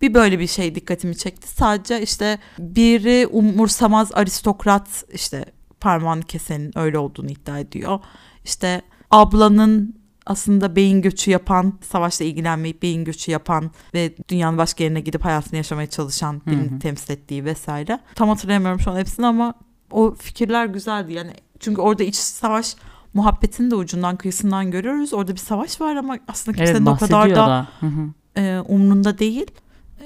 Bir 0.01 0.13
böyle 0.13 0.39
bir 0.39 0.47
şey 0.47 0.75
dikkatimi 0.75 1.17
çekti. 1.17 1.47
Sadece 1.47 2.01
işte 2.01 2.39
biri 2.59 3.27
umursamaz 3.27 4.11
aristokrat 4.13 5.03
işte 5.13 5.45
parmağını 5.79 6.23
kesenin 6.23 6.77
öyle 6.77 6.97
olduğunu 6.97 7.31
iddia 7.31 7.59
ediyor. 7.59 7.99
İşte 8.45 8.81
ablanın 9.11 9.98
aslında 10.29 10.75
beyin 10.75 11.01
göçü 11.01 11.31
yapan, 11.31 11.73
savaşla 11.81 12.25
ilgilenmeyip 12.25 12.81
beyin 12.81 13.05
göçü 13.05 13.31
yapan 13.31 13.71
ve 13.93 14.13
dünyanın 14.29 14.57
başka 14.57 14.83
yerine 14.83 15.01
gidip 15.01 15.25
hayatını 15.25 15.57
yaşamaya 15.57 15.87
çalışan 15.87 16.41
birini 16.47 16.71
Hı 16.71 16.75
hı. 16.75 16.79
temsil 16.79 17.13
ettiği 17.13 17.45
vesaire. 17.45 17.99
Tam 18.15 18.29
hatırlayamıyorum 18.29 18.79
şu 18.79 18.91
an 18.91 18.97
hepsini 18.97 19.25
ama 19.25 19.53
o 19.91 20.15
fikirler 20.15 20.65
güzeldi. 20.65 21.13
Yani 21.13 21.31
çünkü 21.59 21.81
orada 21.81 22.03
iç 22.03 22.15
savaş 22.15 22.75
muhabbetini 23.13 23.71
de 23.71 23.75
ucundan 23.75 24.15
kıyısından 24.15 24.71
görüyoruz. 24.71 25.13
Orada 25.13 25.31
bir 25.31 25.37
savaş 25.37 25.81
var 25.81 25.95
ama 25.95 26.17
aslında 26.27 26.57
kimsenin 26.57 26.85
Evet 26.85 26.95
o 26.95 26.97
kadar 26.97 27.29
da 27.29 27.35
da. 27.35 27.67
Hı 27.79 27.85
hı. 27.85 28.09
e, 28.41 28.59
umrunda 28.59 29.19
değil. 29.19 29.45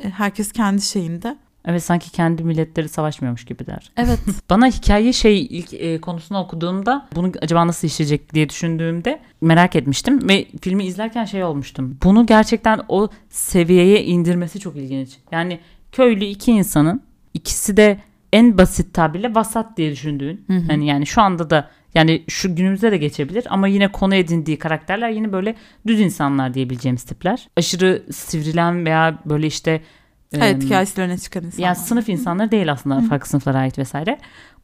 E, 0.04 0.10
herkes 0.10 0.52
kendi 0.52 0.82
şeyinde. 0.82 1.38
Evet 1.66 1.84
sanki 1.84 2.12
kendi 2.12 2.44
milletleri 2.44 2.90
savaşmıyormuş 2.90 3.46
gibi 3.46 3.66
der. 3.66 3.92
Evet. 3.98 4.20
Bana 4.50 4.68
hikaye 4.68 5.14
şey 5.14 5.42
ilk 5.42 5.74
e, 5.74 6.02
konusunu 6.02 6.40
okuduğumda 6.40 7.08
bunu 7.16 7.32
acaba 7.42 7.68
nasıl 7.68 7.88
işleyecek 7.88 8.34
diye 8.34 8.50
düşündüğümde 8.50 9.20
merak 9.42 9.76
etmiştim 9.76 10.30
ve 10.30 10.48
filmi 10.62 10.86
izlerken 10.86 11.26
şey 11.26 11.44
olmuştum. 11.44 11.98
Bunu 12.04 12.26
gerçekten 12.26 12.82
o 12.88 13.10
seviyeye 13.30 14.04
indirmesi 14.04 14.60
çok 14.60 14.76
ilginç. 14.76 15.10
Yani 15.32 15.60
köylü 15.92 16.26
iki 16.26 16.52
insanın 16.52 17.02
ikisi 17.34 17.78
de 17.78 18.00
en 18.34 18.58
basit 18.58 18.94
tabirle 18.94 19.36
vasat 19.36 19.78
diye 19.78 19.92
düşündüğün. 19.92 20.44
Hı 20.48 20.54
hı. 20.54 20.64
Hani 20.68 20.88
yani 20.88 21.06
şu 21.06 21.22
anda 21.22 21.50
da 21.50 21.70
yani 21.96 22.24
şu 22.28 22.56
günümüzde 22.56 22.92
de 22.92 22.98
geçebilir 22.98 23.46
ama 23.50 23.68
yine 23.68 23.92
konu 23.92 24.16
edindiği 24.16 24.60
karakterler 24.60 25.10
yine 25.10 25.32
böyle 25.32 25.56
düz 25.88 26.00
insanlar 26.00 26.54
diyebileceğimiz 26.54 27.04
tipler. 27.04 27.48
Aşırı 27.58 28.04
sivrilen 28.12 28.86
veya 28.86 29.20
böyle 29.26 29.48
işte 29.48 29.82
evet 30.42 30.64
hikayesi 30.64 31.02
öne 31.02 31.18
çıkan 31.18 31.44
insanlar. 31.44 31.68
yani 31.68 31.76
sınıf 31.76 32.10
insanları 32.10 32.52
değil 32.52 32.72
aslında 32.72 33.02
farklı 33.02 33.30
sınıflara 33.30 33.58
ait 33.58 33.78
vesaire. 33.78 34.20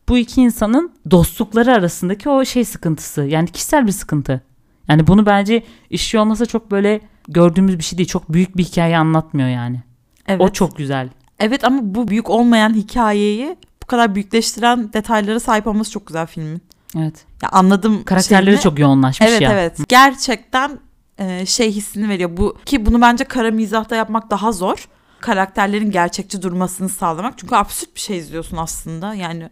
Bu 0.10 0.18
iki 0.18 0.42
insanın 0.42 0.92
dostlukları 1.12 1.74
arasındaki 1.74 2.30
o 2.30 2.46
şey 2.46 2.66
sıkıntısı 2.66 3.22
yani 3.22 3.52
kişisel 3.52 3.88
bir 3.88 3.92
sıkıntı. 3.92 4.42
Yani 4.88 5.08
bunu 5.08 5.26
bence 5.26 5.64
işliyor 5.90 6.24
olmasa 6.24 6.46
çok 6.46 6.72
böyle 6.72 7.02
gördüğümüz 7.28 7.78
bir 7.78 7.84
şey 7.84 7.98
değil. 7.98 8.10
Çok 8.10 8.34
büyük 8.34 8.58
bir 8.58 8.64
hikaye 8.64 8.98
anlatmıyor 8.98 9.50
yani. 9.50 9.84
evet. 10.28 10.42
O 10.42 10.50
çok 10.50 10.78
güzel. 10.78 11.10
Evet 11.40 11.64
ama 11.64 11.80
bu 11.84 12.08
büyük 12.08 12.30
olmayan 12.30 12.74
hikayeyi 12.74 13.56
bu 13.84 13.88
kadar 13.88 14.16
büyükleştiren 14.16 14.94
detaylara 14.94 15.40
sahip 15.40 15.68
olması 15.68 15.92
çok 15.92 16.08
güzel 16.08 16.28
filmin. 16.28 16.62
Evet. 16.98 17.26
Ya 17.44 17.50
anladım. 17.52 18.04
Karakterleri 18.04 18.46
şeyini. 18.46 18.62
çok 18.62 18.80
yoğunlaşmış 18.80 19.30
Evet 19.30 19.42
ya. 19.42 19.54
evet. 19.54 19.78
Gerçekten 19.88 20.80
e, 21.18 21.46
şey 21.46 21.72
hissini 21.72 22.10
veriyor. 22.10 22.38
Bu 22.38 22.58
ki 22.66 22.86
bunu 22.86 23.02
bence 23.02 23.24
kara 23.24 23.52
mizahta 23.52 23.96
yapmak 23.96 24.32
daha 24.32 24.52
zor. 24.52 24.88
Karakterlerin 25.22 25.92
gerçekçi 25.92 26.42
durmasını 26.42 26.90
sağlamak. 26.90 27.38
Çünkü 27.38 27.56
absürt 27.56 27.96
bir 27.96 28.00
şey 28.00 28.18
izliyorsun 28.18 28.58
aslında. 28.58 29.14
Yani 29.14 29.50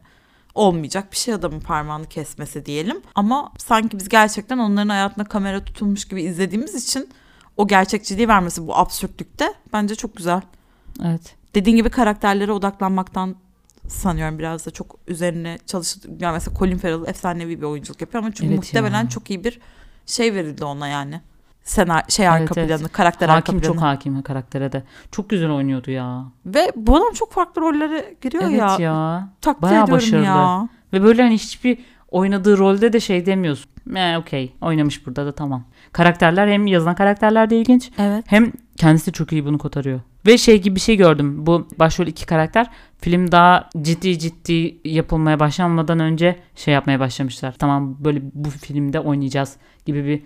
olmayacak 0.55 1.11
bir 1.11 1.17
şey 1.17 1.33
adamın 1.33 1.59
parmağını 1.59 2.05
kesmesi 2.05 2.65
diyelim. 2.65 3.01
Ama 3.15 3.51
sanki 3.57 3.99
biz 3.99 4.09
gerçekten 4.09 4.57
onların 4.57 4.89
hayatına 4.89 5.25
kamera 5.25 5.65
tutulmuş 5.65 6.07
gibi 6.07 6.23
izlediğimiz 6.23 6.75
için 6.75 7.09
o 7.57 7.67
gerçekçiliği 7.67 8.27
vermesi 8.27 8.67
bu 8.67 8.77
absürtlükte 8.77 9.53
bence 9.73 9.95
çok 9.95 10.17
güzel. 10.17 10.41
Evet. 11.05 11.35
Dediğin 11.55 11.77
gibi 11.77 11.89
karakterlere 11.89 12.51
odaklanmaktan 12.51 13.35
sanıyorum 13.87 14.39
biraz 14.39 14.65
da 14.65 14.71
çok 14.71 14.95
üzerine 15.07 15.57
çalıştı. 15.65 16.09
Yani 16.19 16.33
mesela 16.33 16.57
Colin 16.57 16.77
Farrell 16.77 17.07
efsanevi 17.07 17.61
bir 17.61 17.65
oyunculuk 17.65 18.01
yapıyor 18.01 18.23
ama 18.23 18.33
çünkü 18.33 18.47
Evet 18.47 18.57
muhtemelen 18.57 19.03
ya. 19.03 19.09
çok 19.09 19.29
iyi 19.29 19.43
bir 19.43 19.59
şey 20.05 20.33
verildi 20.33 20.65
ona 20.65 20.87
yani. 20.87 21.21
Senar 21.67 22.03
şey 22.09 22.27
arka 22.27 22.43
Evet, 22.43 22.57
evet. 22.57 22.79
planı, 22.79 22.89
karakter 22.89 23.29
arka 23.29 23.35
Hakim 23.37 23.59
planı. 23.59 23.73
çok 23.73 23.81
hakim 23.81 24.21
karaktere 24.21 24.71
de. 24.71 24.83
Çok 25.11 25.29
güzel 25.29 25.49
oynuyordu 25.51 25.91
ya. 25.91 26.25
Ve 26.45 26.71
bu 26.75 26.95
adam 26.95 27.13
çok 27.13 27.31
farklı 27.33 27.61
rollere 27.61 28.15
giriyor 28.21 28.43
Evet 28.43 28.59
ya. 28.59 28.75
ya. 28.79 29.29
Takdir 29.41 29.61
Bayağı 29.61 29.91
başarılı. 29.91 30.25
ya. 30.25 30.69
Ve 30.93 31.03
böyle 31.03 31.21
hani 31.21 31.33
hiçbir 31.33 31.77
oynadığı 32.11 32.57
rolde 32.57 32.93
de 32.93 32.99
şey 32.99 33.25
demiyorsun. 33.25 33.71
Ne 33.87 34.17
okey 34.17 34.53
oynamış 34.61 35.05
burada 35.05 35.25
da 35.25 35.31
tamam. 35.31 35.63
Karakterler 35.91 36.47
hem 36.47 36.67
yazılan 36.67 36.95
karakterler 36.95 37.49
de 37.49 37.57
ilginç 37.59 37.91
Evet. 37.97 38.25
hem 38.27 38.51
kendisi 38.77 39.11
çok 39.11 39.31
iyi 39.31 39.45
bunu 39.45 39.57
kotarıyor. 39.57 39.99
Ve 40.25 40.37
şey 40.37 40.61
gibi 40.61 40.75
bir 40.75 40.79
şey 40.79 40.95
gördüm. 40.97 41.45
Bu 41.45 41.67
başrol 41.79 42.07
iki 42.07 42.25
karakter 42.25 42.67
film 43.01 43.31
daha 43.31 43.69
ciddi 43.81 44.19
ciddi 44.19 44.77
yapılmaya 44.89 45.39
başlanmadan 45.39 45.99
önce 45.99 46.39
şey 46.55 46.73
yapmaya 46.73 46.99
başlamışlar. 46.99 47.55
Tamam 47.59 47.95
böyle 47.99 48.21
bu 48.33 48.49
filmde 48.49 48.99
oynayacağız 48.99 49.55
gibi 49.85 50.05
bir 50.05 50.21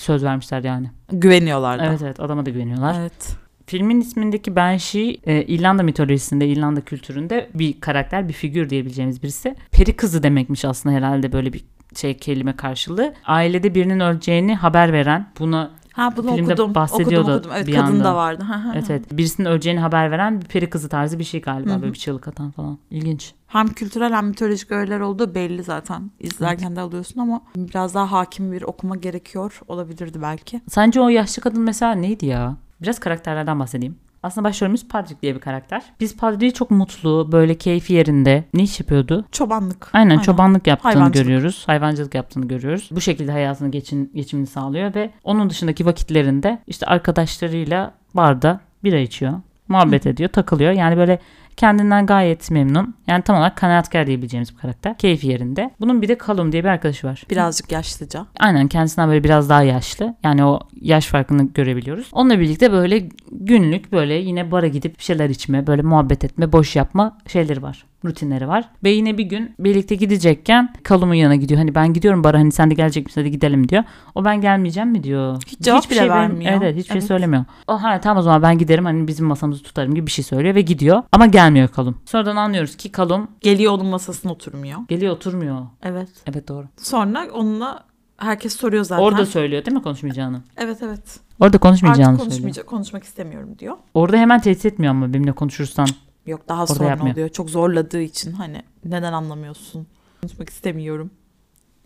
söz 0.00 0.24
vermişler 0.24 0.64
yani. 0.64 0.90
Güveniyorlar 1.12 1.78
da. 1.78 1.84
Evet 1.86 2.02
evet 2.02 2.20
adama 2.20 2.46
da 2.46 2.50
güveniyorlar. 2.50 3.00
Evet. 3.00 3.36
Filmin 3.66 4.00
ismindeki 4.00 4.56
Banshee 4.56 5.16
e, 5.26 5.42
İrlanda 5.42 5.82
mitolojisinde, 5.82 6.48
İrlanda 6.48 6.80
kültüründe 6.80 7.50
bir 7.54 7.80
karakter, 7.80 8.28
bir 8.28 8.32
figür 8.32 8.70
diyebileceğimiz 8.70 9.22
birisi. 9.22 9.56
Peri 9.70 9.96
kızı 9.96 10.22
demekmiş 10.22 10.64
aslında 10.64 10.96
herhalde 10.96 11.32
böyle 11.32 11.52
bir 11.52 11.64
şey 11.96 12.16
kelime 12.16 12.56
karşılığı. 12.56 13.14
Ailede 13.26 13.74
birinin 13.74 14.00
öleceğini 14.00 14.54
haber 14.54 14.92
veren, 14.92 15.26
buna 15.38 15.70
Ha 16.00 16.16
bunu 16.16 16.34
Filmde 16.36 16.52
okudum. 16.52 16.74
bahsediyordu 16.74 17.20
okudum, 17.20 17.34
okudum. 17.34 17.50
Evet 17.54 17.66
bir 17.66 17.74
kadın 17.74 17.86
anda. 17.86 18.04
da 18.04 18.14
vardı. 18.14 18.46
Evet 18.74 18.90
evet 18.90 19.12
birisinin 19.12 19.48
öleceğini 19.48 19.80
haber 19.80 20.10
veren 20.10 20.40
bir 20.40 20.46
peri 20.46 20.70
kızı 20.70 20.88
tarzı 20.88 21.18
bir 21.18 21.24
şey 21.24 21.40
galiba. 21.40 21.70
Hı 21.70 21.74
hı. 21.74 21.82
Böyle 21.82 21.92
bir 21.92 21.98
çığlık 21.98 22.28
atan 22.28 22.50
falan. 22.50 22.78
İlginç. 22.90 23.34
Hem 23.46 23.68
kültürel 23.68 24.12
hem 24.12 24.26
mitolojik 24.26 24.72
öğeler 24.72 25.00
olduğu 25.00 25.34
belli 25.34 25.62
zaten. 25.62 26.10
İzlerken 26.20 26.76
de 26.76 26.80
alıyorsun 26.80 27.20
ama 27.20 27.42
biraz 27.56 27.94
daha 27.94 28.12
hakim 28.12 28.52
bir 28.52 28.62
okuma 28.62 28.96
gerekiyor 28.96 29.60
olabilirdi 29.68 30.22
belki. 30.22 30.60
Sence 30.68 31.00
o 31.00 31.08
yaşlı 31.08 31.42
kadın 31.42 31.62
mesela 31.62 31.92
neydi 31.92 32.26
ya? 32.26 32.56
Biraz 32.82 32.98
karakterlerden 32.98 33.60
bahsedeyim. 33.60 33.96
Aslında 34.22 34.48
başrolümüz 34.48 34.88
Patrick 34.88 35.22
diye 35.22 35.34
bir 35.34 35.40
karakter. 35.40 35.82
Biz 36.00 36.16
Patrick'i 36.16 36.52
çok 36.52 36.70
mutlu, 36.70 37.32
böyle 37.32 37.54
keyfi 37.54 37.92
yerinde. 37.92 38.44
Ne 38.54 38.62
iş 38.62 38.80
yapıyordu? 38.80 39.24
Çobanlık. 39.32 39.90
Aynen, 39.92 40.18
çobanlık 40.18 40.66
yaptığını 40.66 40.92
Hayvancılık. 40.92 41.26
görüyoruz. 41.26 41.62
Hayvancılık 41.66 42.14
yaptığını 42.14 42.48
görüyoruz. 42.48 42.88
Bu 42.90 43.00
şekilde 43.00 43.32
hayatını 43.32 43.70
geçin, 43.70 44.12
geçimini 44.14 44.46
sağlıyor 44.46 44.94
ve 44.94 45.10
onun 45.24 45.50
dışındaki 45.50 45.86
vakitlerinde 45.86 46.58
işte 46.66 46.86
arkadaşlarıyla 46.86 47.94
barda 48.14 48.60
bira 48.84 48.98
içiyor. 48.98 49.32
Muhabbet 49.68 50.06
ediyor, 50.06 50.30
takılıyor. 50.30 50.72
Yani 50.72 50.96
böyle 50.96 51.18
kendinden 51.56 52.06
gayet 52.06 52.50
memnun. 52.50 52.94
Yani 53.06 53.22
tam 53.22 53.36
olarak 53.36 53.56
kanaatkar 53.56 54.06
diyebileceğimiz 54.06 54.52
bir 54.54 54.58
karakter. 54.60 54.98
Keyfi 54.98 55.26
yerinde. 55.26 55.70
Bunun 55.80 56.02
bir 56.02 56.08
de 56.08 56.18
Callum 56.26 56.52
diye 56.52 56.64
bir 56.64 56.68
arkadaşı 56.68 57.06
var. 57.06 57.22
Birazcık 57.30 57.72
yaşlıca. 57.72 58.26
Aynen 58.38 58.68
kendisinden 58.68 59.08
böyle 59.08 59.24
biraz 59.24 59.48
daha 59.48 59.62
yaşlı. 59.62 60.14
Yani 60.22 60.44
o 60.44 60.60
yaş 60.80 61.06
farkını 61.06 61.48
görebiliyoruz. 61.48 62.08
Onunla 62.12 62.40
birlikte 62.40 62.72
böyle 62.72 63.08
günlük 63.32 63.92
böyle 63.92 64.14
yine 64.14 64.50
bara 64.50 64.66
gidip 64.66 64.98
bir 64.98 65.04
şeyler 65.04 65.30
içme, 65.30 65.66
böyle 65.66 65.82
muhabbet 65.82 66.24
etme, 66.24 66.52
boş 66.52 66.76
yapma 66.76 67.18
şeyleri 67.26 67.62
var. 67.62 67.84
Rutinleri 68.04 68.48
var. 68.48 68.64
Ve 68.84 68.90
yine 68.90 69.18
bir 69.18 69.24
gün 69.24 69.54
birlikte 69.58 69.94
gidecekken 69.94 70.74
Kalum'un 70.82 71.14
yanına 71.14 71.36
gidiyor. 71.36 71.58
Hani 71.58 71.74
ben 71.74 71.92
gidiyorum 71.92 72.24
bara 72.24 72.38
hani 72.38 72.52
sen 72.52 72.70
de 72.70 72.74
gelecek 72.74 73.06
misin 73.06 73.20
hadi 73.20 73.30
gidelim 73.30 73.68
diyor. 73.68 73.84
O 74.14 74.24
ben 74.24 74.40
gelmeyeceğim 74.40 74.90
mi 74.90 75.02
diyor. 75.02 75.36
Hiç 75.46 75.60
cevap 75.60 75.82
Hiçbir 75.82 75.94
bile 75.94 76.00
şey 76.00 76.10
vermiyor. 76.10 76.52
Evet, 76.52 76.76
hiçbir 76.76 76.92
Evet. 76.92 77.02
şey 77.02 77.08
söylemiyor. 77.08 77.44
O 77.68 77.82
ha 77.82 78.00
tamam 78.00 78.20
o 78.20 78.22
zaman 78.22 78.42
ben 78.42 78.58
giderim 78.58 78.84
hani 78.84 79.08
bizim 79.08 79.26
masamızı 79.26 79.62
tutarım 79.62 79.94
gibi 79.94 80.06
bir 80.06 80.10
şey 80.10 80.24
söylüyor 80.24 80.54
ve 80.54 80.60
gidiyor. 80.60 81.02
Ama 81.12 81.26
gelmiyor 81.40 81.68
Kalum. 81.68 81.98
Sonradan 82.06 82.36
anlıyoruz 82.36 82.76
ki 82.76 82.92
Kalum 82.92 83.30
Geliyor 83.40 83.72
onun 83.72 83.86
masasına 83.86 84.32
oturmuyor. 84.32 84.78
geliyor 84.88 85.12
oturmuyor. 85.14 85.66
Evet. 85.82 86.08
Evet 86.26 86.48
doğru. 86.48 86.66
Sonra 86.76 87.26
onunla 87.32 87.84
herkes 88.16 88.56
soruyor 88.56 88.84
zaten. 88.84 89.02
Orada 89.04 89.26
söylüyor 89.26 89.64
değil 89.64 89.76
mi 89.76 89.82
konuşmayacağını? 89.82 90.42
Evet 90.56 90.78
evet. 90.82 91.20
Orada 91.40 91.58
konuşmayacağını 91.58 92.08
Artık 92.08 92.20
söylüyor. 92.20 92.30
konuşmayacak, 92.32 92.66
konuşmak 92.66 93.04
istemiyorum 93.04 93.58
diyor. 93.58 93.76
Orada 93.94 94.16
hemen 94.16 94.40
tehdit 94.40 94.66
etmiyor 94.66 94.90
ama 94.90 95.12
benimle 95.12 95.32
konuşursan. 95.32 95.86
Yok 96.26 96.48
daha 96.48 96.62
Orada 96.62 96.74
sonra 96.74 96.88
yapmıyor. 96.88 97.14
oluyor. 97.14 97.28
Çok 97.28 97.50
zorladığı 97.50 98.00
için 98.00 98.32
hani 98.32 98.62
neden 98.84 99.12
anlamıyorsun? 99.12 99.86
Konuşmak 100.22 100.48
istemiyorum 100.50 101.10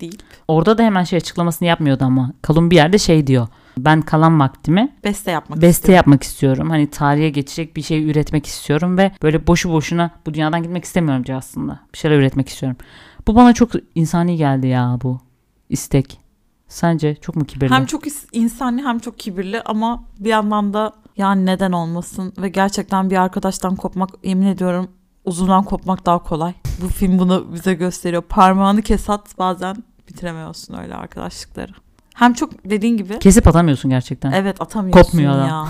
deyip 0.00 0.22
Orada 0.48 0.78
da 0.78 0.82
hemen 0.82 1.04
şey 1.04 1.16
açıklamasını 1.16 1.68
yapmıyordu 1.68 2.04
ama. 2.04 2.32
Kalın 2.42 2.70
bir 2.70 2.76
yerde 2.76 2.98
şey 2.98 3.26
diyor. 3.26 3.48
Ben 3.78 4.02
kalan 4.02 4.40
vaktimi 4.40 4.96
beste 5.04 5.30
yapmak 5.30 5.56
beste 5.56 5.68
istiyorum. 5.68 5.96
yapmak 5.96 6.22
istiyorum. 6.22 6.70
Hani 6.70 6.90
tarihe 6.90 7.30
geçecek 7.30 7.76
bir 7.76 7.82
şey 7.82 8.10
üretmek 8.10 8.46
istiyorum 8.46 8.98
ve 8.98 9.12
böyle 9.22 9.46
boşu 9.46 9.72
boşuna 9.72 10.10
bu 10.26 10.34
dünyadan 10.34 10.62
gitmek 10.62 10.84
istemiyorum 10.84 11.24
aslında. 11.36 11.80
Bir 11.92 11.98
şeyler 11.98 12.18
üretmek 12.18 12.48
istiyorum. 12.48 12.78
Bu 13.26 13.34
bana 13.34 13.52
çok 13.52 13.70
insani 13.94 14.36
geldi 14.36 14.66
ya 14.66 14.98
bu 15.02 15.20
istek. 15.68 16.20
Sence 16.68 17.14
çok 17.14 17.36
mu 17.36 17.44
kibirli? 17.44 17.74
Hem 17.74 17.86
çok 17.86 18.02
insani 18.32 18.82
hem 18.82 18.98
çok 18.98 19.18
kibirli 19.18 19.62
ama 19.62 20.04
bir 20.18 20.28
yandan 20.28 20.74
da 20.74 20.92
yani 21.16 21.46
neden 21.46 21.72
olmasın 21.72 22.32
ve 22.38 22.48
gerçekten 22.48 23.10
bir 23.10 23.16
arkadaştan 23.16 23.76
kopmak 23.76 24.10
yemin 24.22 24.46
ediyorum 24.46 24.88
uzundan 25.24 25.64
kopmak 25.64 26.06
daha 26.06 26.18
kolay. 26.18 26.54
Bu 26.82 26.88
film 26.88 27.18
bunu 27.18 27.52
bize 27.52 27.74
gösteriyor. 27.74 28.22
Parmağını 28.22 28.82
kes 28.82 29.10
at 29.10 29.38
bazen 29.38 29.76
bitiremiyorsun 30.08 30.74
öyle 30.74 30.94
arkadaşlıkları. 30.94 31.72
Hem 32.14 32.34
çok 32.34 32.70
dediğin 32.70 32.96
gibi 32.96 33.18
Kesip 33.18 33.46
atamıyorsun 33.48 33.90
gerçekten. 33.90 34.32
evet 34.32 34.60
atamıyorsun 34.60 35.02
Kopmuyor 35.02 35.32
adam. 35.32 35.48
ya. 35.48 35.66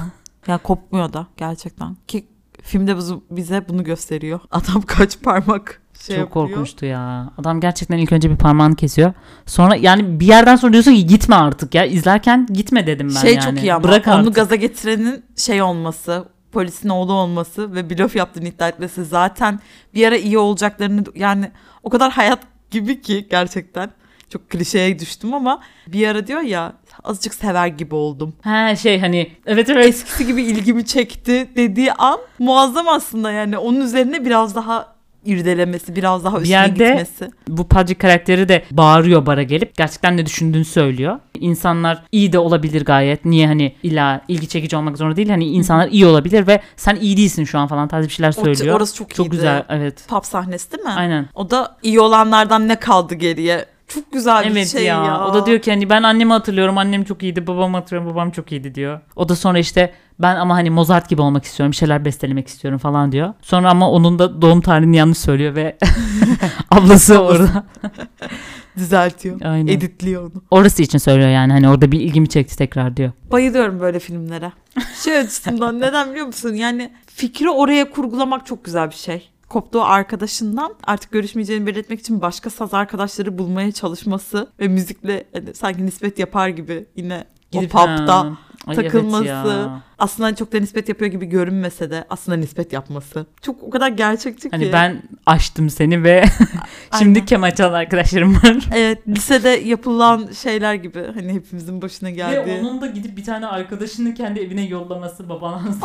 Ya 0.46 0.58
kopmuyor 0.58 1.12
da 1.12 1.26
gerçekten. 1.36 1.96
Ki 2.06 2.26
filmde 2.62 2.96
bize 3.30 3.68
bunu 3.68 3.84
gösteriyor. 3.84 4.40
Adam 4.50 4.82
kaç 4.86 5.20
parmak 5.22 5.80
şey 6.00 6.16
çok 6.16 6.26
yapıyor. 6.26 6.48
korkunçtu 6.48 6.86
ya. 6.86 7.30
Adam 7.38 7.60
gerçekten 7.60 7.98
ilk 7.98 8.12
önce 8.12 8.30
bir 8.30 8.36
parmağını 8.36 8.76
kesiyor. 8.76 9.12
Sonra 9.46 9.76
yani 9.76 10.20
bir 10.20 10.26
yerden 10.26 10.56
sonra 10.56 10.72
diyorsun 10.72 10.94
ki 10.94 11.06
gitme 11.06 11.36
artık 11.36 11.74
ya. 11.74 11.84
İzlerken 11.84 12.46
gitme 12.52 12.86
dedim 12.86 13.08
ben 13.16 13.20
şey 13.20 13.34
yani. 13.34 13.44
çok 13.44 13.62
iyi 13.64 13.74
ama 13.74 13.84
Bırak 13.84 14.06
onu 14.06 14.14
artık. 14.14 14.34
gaza 14.34 14.54
getirenin 14.54 15.24
şey 15.36 15.62
olması 15.62 16.28
polisin 16.52 16.88
oğlu 16.88 17.12
olması 17.12 17.74
ve 17.74 17.90
blöf 17.90 18.16
yaptığını 18.16 18.48
iddia 18.48 18.68
etmesi 18.68 19.04
zaten 19.04 19.60
bir 19.94 20.06
ara 20.08 20.16
iyi 20.16 20.38
olacaklarını 20.38 21.04
yani 21.14 21.50
o 21.82 21.90
kadar 21.90 22.12
hayat 22.12 22.38
gibi 22.70 23.00
ki 23.02 23.26
gerçekten 23.30 23.90
çok 24.28 24.50
klişeye 24.50 24.98
düştüm 24.98 25.34
ama 25.34 25.60
bir 25.86 26.08
ara 26.08 26.26
diyor 26.26 26.40
ya 26.40 26.72
azıcık 27.04 27.34
sever 27.34 27.66
gibi 27.66 27.94
oldum. 27.94 28.34
Ha 28.42 28.76
şey 28.76 29.00
hani 29.00 29.30
evet 29.46 29.70
evet. 29.70 29.86
Eskisi 29.86 30.26
gibi 30.26 30.42
ilgimi 30.42 30.86
çekti 30.86 31.48
dediği 31.56 31.92
an 31.92 32.18
muazzam 32.38 32.88
aslında 32.88 33.30
yani 33.32 33.58
onun 33.58 33.80
üzerine 33.80 34.24
biraz 34.24 34.54
daha 34.54 34.94
irdelemesi, 35.24 35.96
biraz 35.96 36.24
daha 36.24 36.36
Bir 36.36 36.40
üstüne 36.42 36.56
yerde- 36.56 36.88
gitmesi. 36.88 37.30
Bu 37.48 37.68
Padri 37.68 37.94
karakteri 37.94 38.48
de 38.48 38.64
bağırıyor 38.70 39.26
bara 39.26 39.42
gelip 39.42 39.76
gerçekten 39.76 40.16
ne 40.16 40.26
düşündüğünü 40.26 40.64
söylüyor. 40.64 41.18
İnsanlar 41.40 42.02
iyi 42.12 42.32
de 42.32 42.38
olabilir 42.38 42.84
gayet. 42.84 43.24
Niye 43.24 43.46
hani 43.46 43.74
illa 43.82 44.20
ilgi 44.28 44.48
çekici 44.48 44.76
olmak 44.76 44.98
zorunda 44.98 45.16
değil. 45.16 45.28
Hani 45.28 45.44
insanlar 45.46 45.88
iyi 45.88 46.06
olabilir 46.06 46.46
ve 46.46 46.60
sen 46.76 46.96
iyi 46.96 47.16
değilsin 47.16 47.44
şu 47.44 47.58
an 47.58 47.66
falan 47.68 47.88
tarzı 47.88 48.08
bir 48.08 48.12
şeyler 48.12 48.34
O- 48.38 48.44
söylüyor. 48.44 48.76
Orası 48.76 48.96
çok, 48.96 49.14
Çok 49.14 49.26
iyiydi. 49.26 49.30
güzel 49.36 49.62
evet. 49.68 50.08
Pub 50.08 50.24
sahnesi 50.24 50.72
değil 50.72 50.82
mi? 50.84 50.90
Aynen. 50.96 51.28
O 51.34 51.50
da 51.50 51.76
iyi 51.82 52.00
olanlardan 52.00 52.68
ne 52.68 52.76
kaldı 52.76 53.14
geriye? 53.14 53.64
Çok 53.88 54.12
güzel 54.12 54.44
bir 54.44 54.50
Evet 54.50 54.68
şey 54.68 54.84
ya. 54.84 55.04
ya. 55.04 55.26
O 55.26 55.34
da 55.34 55.46
diyor 55.46 55.58
ki 55.58 55.70
hani 55.70 55.90
ben 55.90 56.02
annemi 56.02 56.32
hatırlıyorum. 56.32 56.78
Annem 56.78 57.04
çok 57.04 57.22
iyiydi. 57.22 57.46
Babamı 57.46 57.76
hatırlıyorum. 57.76 58.12
Babam 58.14 58.30
çok 58.30 58.52
iyiydi 58.52 58.74
diyor. 58.74 59.00
O 59.16 59.28
da 59.28 59.36
sonra 59.36 59.58
işte 59.58 59.94
ben 60.18 60.36
ama 60.36 60.54
hani 60.54 60.70
Mozart 60.70 61.08
gibi 61.08 61.22
olmak 61.22 61.44
istiyorum. 61.44 61.70
Bir 61.70 61.76
şeyler 61.76 62.04
bestelemek 62.04 62.48
istiyorum 62.48 62.78
falan 62.78 63.12
diyor. 63.12 63.34
Sonra 63.42 63.70
ama 63.70 63.90
onun 63.90 64.18
da 64.18 64.42
doğum 64.42 64.60
tarihini 64.60 64.96
yanlış 64.96 65.18
söylüyor 65.18 65.54
ve 65.54 65.78
ablası 66.70 67.18
orada. 67.18 67.64
düzeltiyor. 68.76 69.40
Aynen. 69.44 69.72
Editliyor 69.72 70.22
onu. 70.22 70.42
Orası 70.50 70.82
için 70.82 70.98
söylüyor 70.98 71.28
yani. 71.28 71.52
Hani 71.52 71.68
orada 71.68 71.92
bir 71.92 72.00
ilgimi 72.00 72.28
çekti 72.28 72.56
tekrar 72.56 72.96
diyor. 72.96 73.12
Bayılıyorum 73.32 73.80
böyle 73.80 73.98
filmlere. 73.98 74.52
Şey 75.04 75.18
açısından 75.18 75.80
neden 75.80 76.10
biliyor 76.10 76.26
musun? 76.26 76.54
Yani 76.54 76.90
fikri 77.06 77.50
oraya 77.50 77.90
kurgulamak 77.90 78.46
çok 78.46 78.64
güzel 78.64 78.90
bir 78.90 78.94
şey. 78.94 79.28
Koptuğu 79.48 79.82
arkadaşından 79.82 80.74
artık 80.84 81.10
görüşmeyeceğini 81.10 81.66
belirtmek 81.66 82.00
için 82.00 82.20
başka 82.20 82.50
saz 82.50 82.74
arkadaşları 82.74 83.38
bulmaya 83.38 83.72
çalışması 83.72 84.50
ve 84.60 84.68
müzikle 84.68 85.24
hani 85.32 85.54
sanki 85.54 85.86
nispet 85.86 86.18
yapar 86.18 86.48
gibi 86.48 86.86
yine 86.96 87.24
Gidip- 87.52 87.74
o 87.74 87.78
pub'da 87.78 88.36
Ay 88.66 88.76
evet 88.80 88.92
takılması. 88.92 89.24
ya. 89.24 89.82
aslında 89.98 90.34
çok 90.34 90.52
da 90.52 90.58
nispet 90.60 90.88
yapıyor 90.88 91.10
gibi 91.10 91.26
görünmese 91.26 91.90
de 91.90 92.04
aslında 92.10 92.36
nispet 92.36 92.72
yapması. 92.72 93.26
Çok 93.42 93.62
o 93.62 93.70
kadar 93.70 93.88
gerçekçi 93.88 94.50
ki. 94.50 94.56
Hani 94.56 94.72
ben 94.72 95.02
açtım 95.26 95.70
seni 95.70 96.04
ve 96.04 96.24
şimdi 96.98 97.26
çalan 97.26 97.72
arkadaşlarım 97.72 98.34
var. 98.34 98.56
Evet 98.74 99.08
lisede 99.08 99.48
yapılan 99.48 100.28
şeyler 100.42 100.74
gibi 100.74 101.06
hani 101.14 101.32
hepimizin 101.32 101.82
başına 101.82 102.10
geldiği. 102.10 102.54
Ve 102.54 102.60
onun 102.60 102.80
da 102.80 102.86
gidip 102.86 103.16
bir 103.16 103.24
tane 103.24 103.46
arkadaşını 103.46 104.14
kendi 104.14 104.40
evine 104.40 104.66
yollaması 104.66 105.28
babanın 105.28 105.76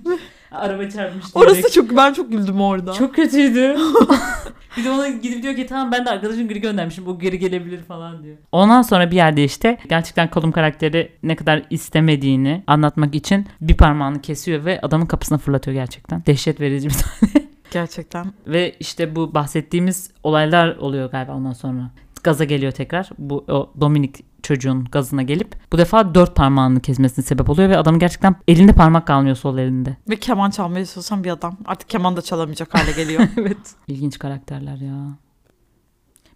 araba 0.50 0.88
çarpmış 0.88 1.24
Orası 1.34 1.72
çok 1.72 1.96
ben 1.96 2.12
çok 2.12 2.30
güldüm 2.30 2.60
orada. 2.60 2.92
Çok 2.92 3.14
kötüydü. 3.14 3.76
bir 4.76 4.84
de 4.84 4.90
ona 4.90 5.08
gidip 5.08 5.42
diyor 5.42 5.56
ki 5.56 5.66
tamam 5.66 5.92
ben 5.92 6.06
de 6.06 6.10
arkadaşım 6.10 6.48
geri 6.48 6.60
göndermişim 6.60 7.08
o 7.08 7.18
geri 7.18 7.38
gelebilir 7.38 7.82
falan 7.82 8.22
diyor. 8.22 8.36
Ondan 8.52 8.82
sonra 8.82 9.10
bir 9.10 9.16
yerde 9.16 9.44
işte 9.44 9.78
gerçekten 9.88 10.30
Kolum 10.30 10.52
karakteri 10.52 11.12
ne 11.22 11.36
kadar 11.36 11.62
istemediğini 11.70 12.62
anlatmak 12.66 13.14
için 13.14 13.46
bir 13.60 13.74
parmağını 13.76 14.20
kesiyor 14.20 14.64
ve 14.64 14.80
adamın 14.80 15.06
kapısına 15.06 15.38
fırlatıyor 15.38 15.74
gerçekten. 15.74 16.22
Dehşet 16.26 16.60
verici 16.60 16.88
bir 16.88 16.94
tane. 17.30 17.44
Gerçekten. 17.72 18.26
ve 18.46 18.74
işte 18.80 19.16
bu 19.16 19.34
bahsettiğimiz 19.34 20.10
olaylar 20.22 20.76
oluyor 20.76 21.10
galiba 21.10 21.32
ondan 21.32 21.52
sonra. 21.52 21.90
Gaza 22.22 22.44
geliyor 22.44 22.72
tekrar. 22.72 23.10
Bu 23.18 23.44
o 23.48 23.72
Dominik 23.80 24.33
çocuğun 24.44 24.84
gazına 24.84 25.22
gelip 25.22 25.56
bu 25.72 25.78
defa 25.78 26.14
dört 26.14 26.36
parmağını 26.36 26.80
kesmesine 26.80 27.24
sebep 27.24 27.50
oluyor 27.50 27.68
ve 27.68 27.76
adamın 27.76 28.00
gerçekten 28.00 28.36
elinde 28.48 28.72
parmak 28.72 29.06
kalmıyor 29.06 29.36
sol 29.36 29.58
elinde. 29.58 29.96
Ve 30.10 30.16
keman 30.16 30.50
çalmaya 30.50 30.86
çalışan 30.86 31.24
bir 31.24 31.30
adam. 31.30 31.56
Artık 31.64 31.88
keman 31.88 32.16
da 32.16 32.22
çalamayacak 32.22 32.74
hale 32.74 32.92
geliyor. 32.92 33.22
evet. 33.36 33.74
İlginç 33.88 34.18
karakterler 34.18 34.76
ya. 34.76 35.18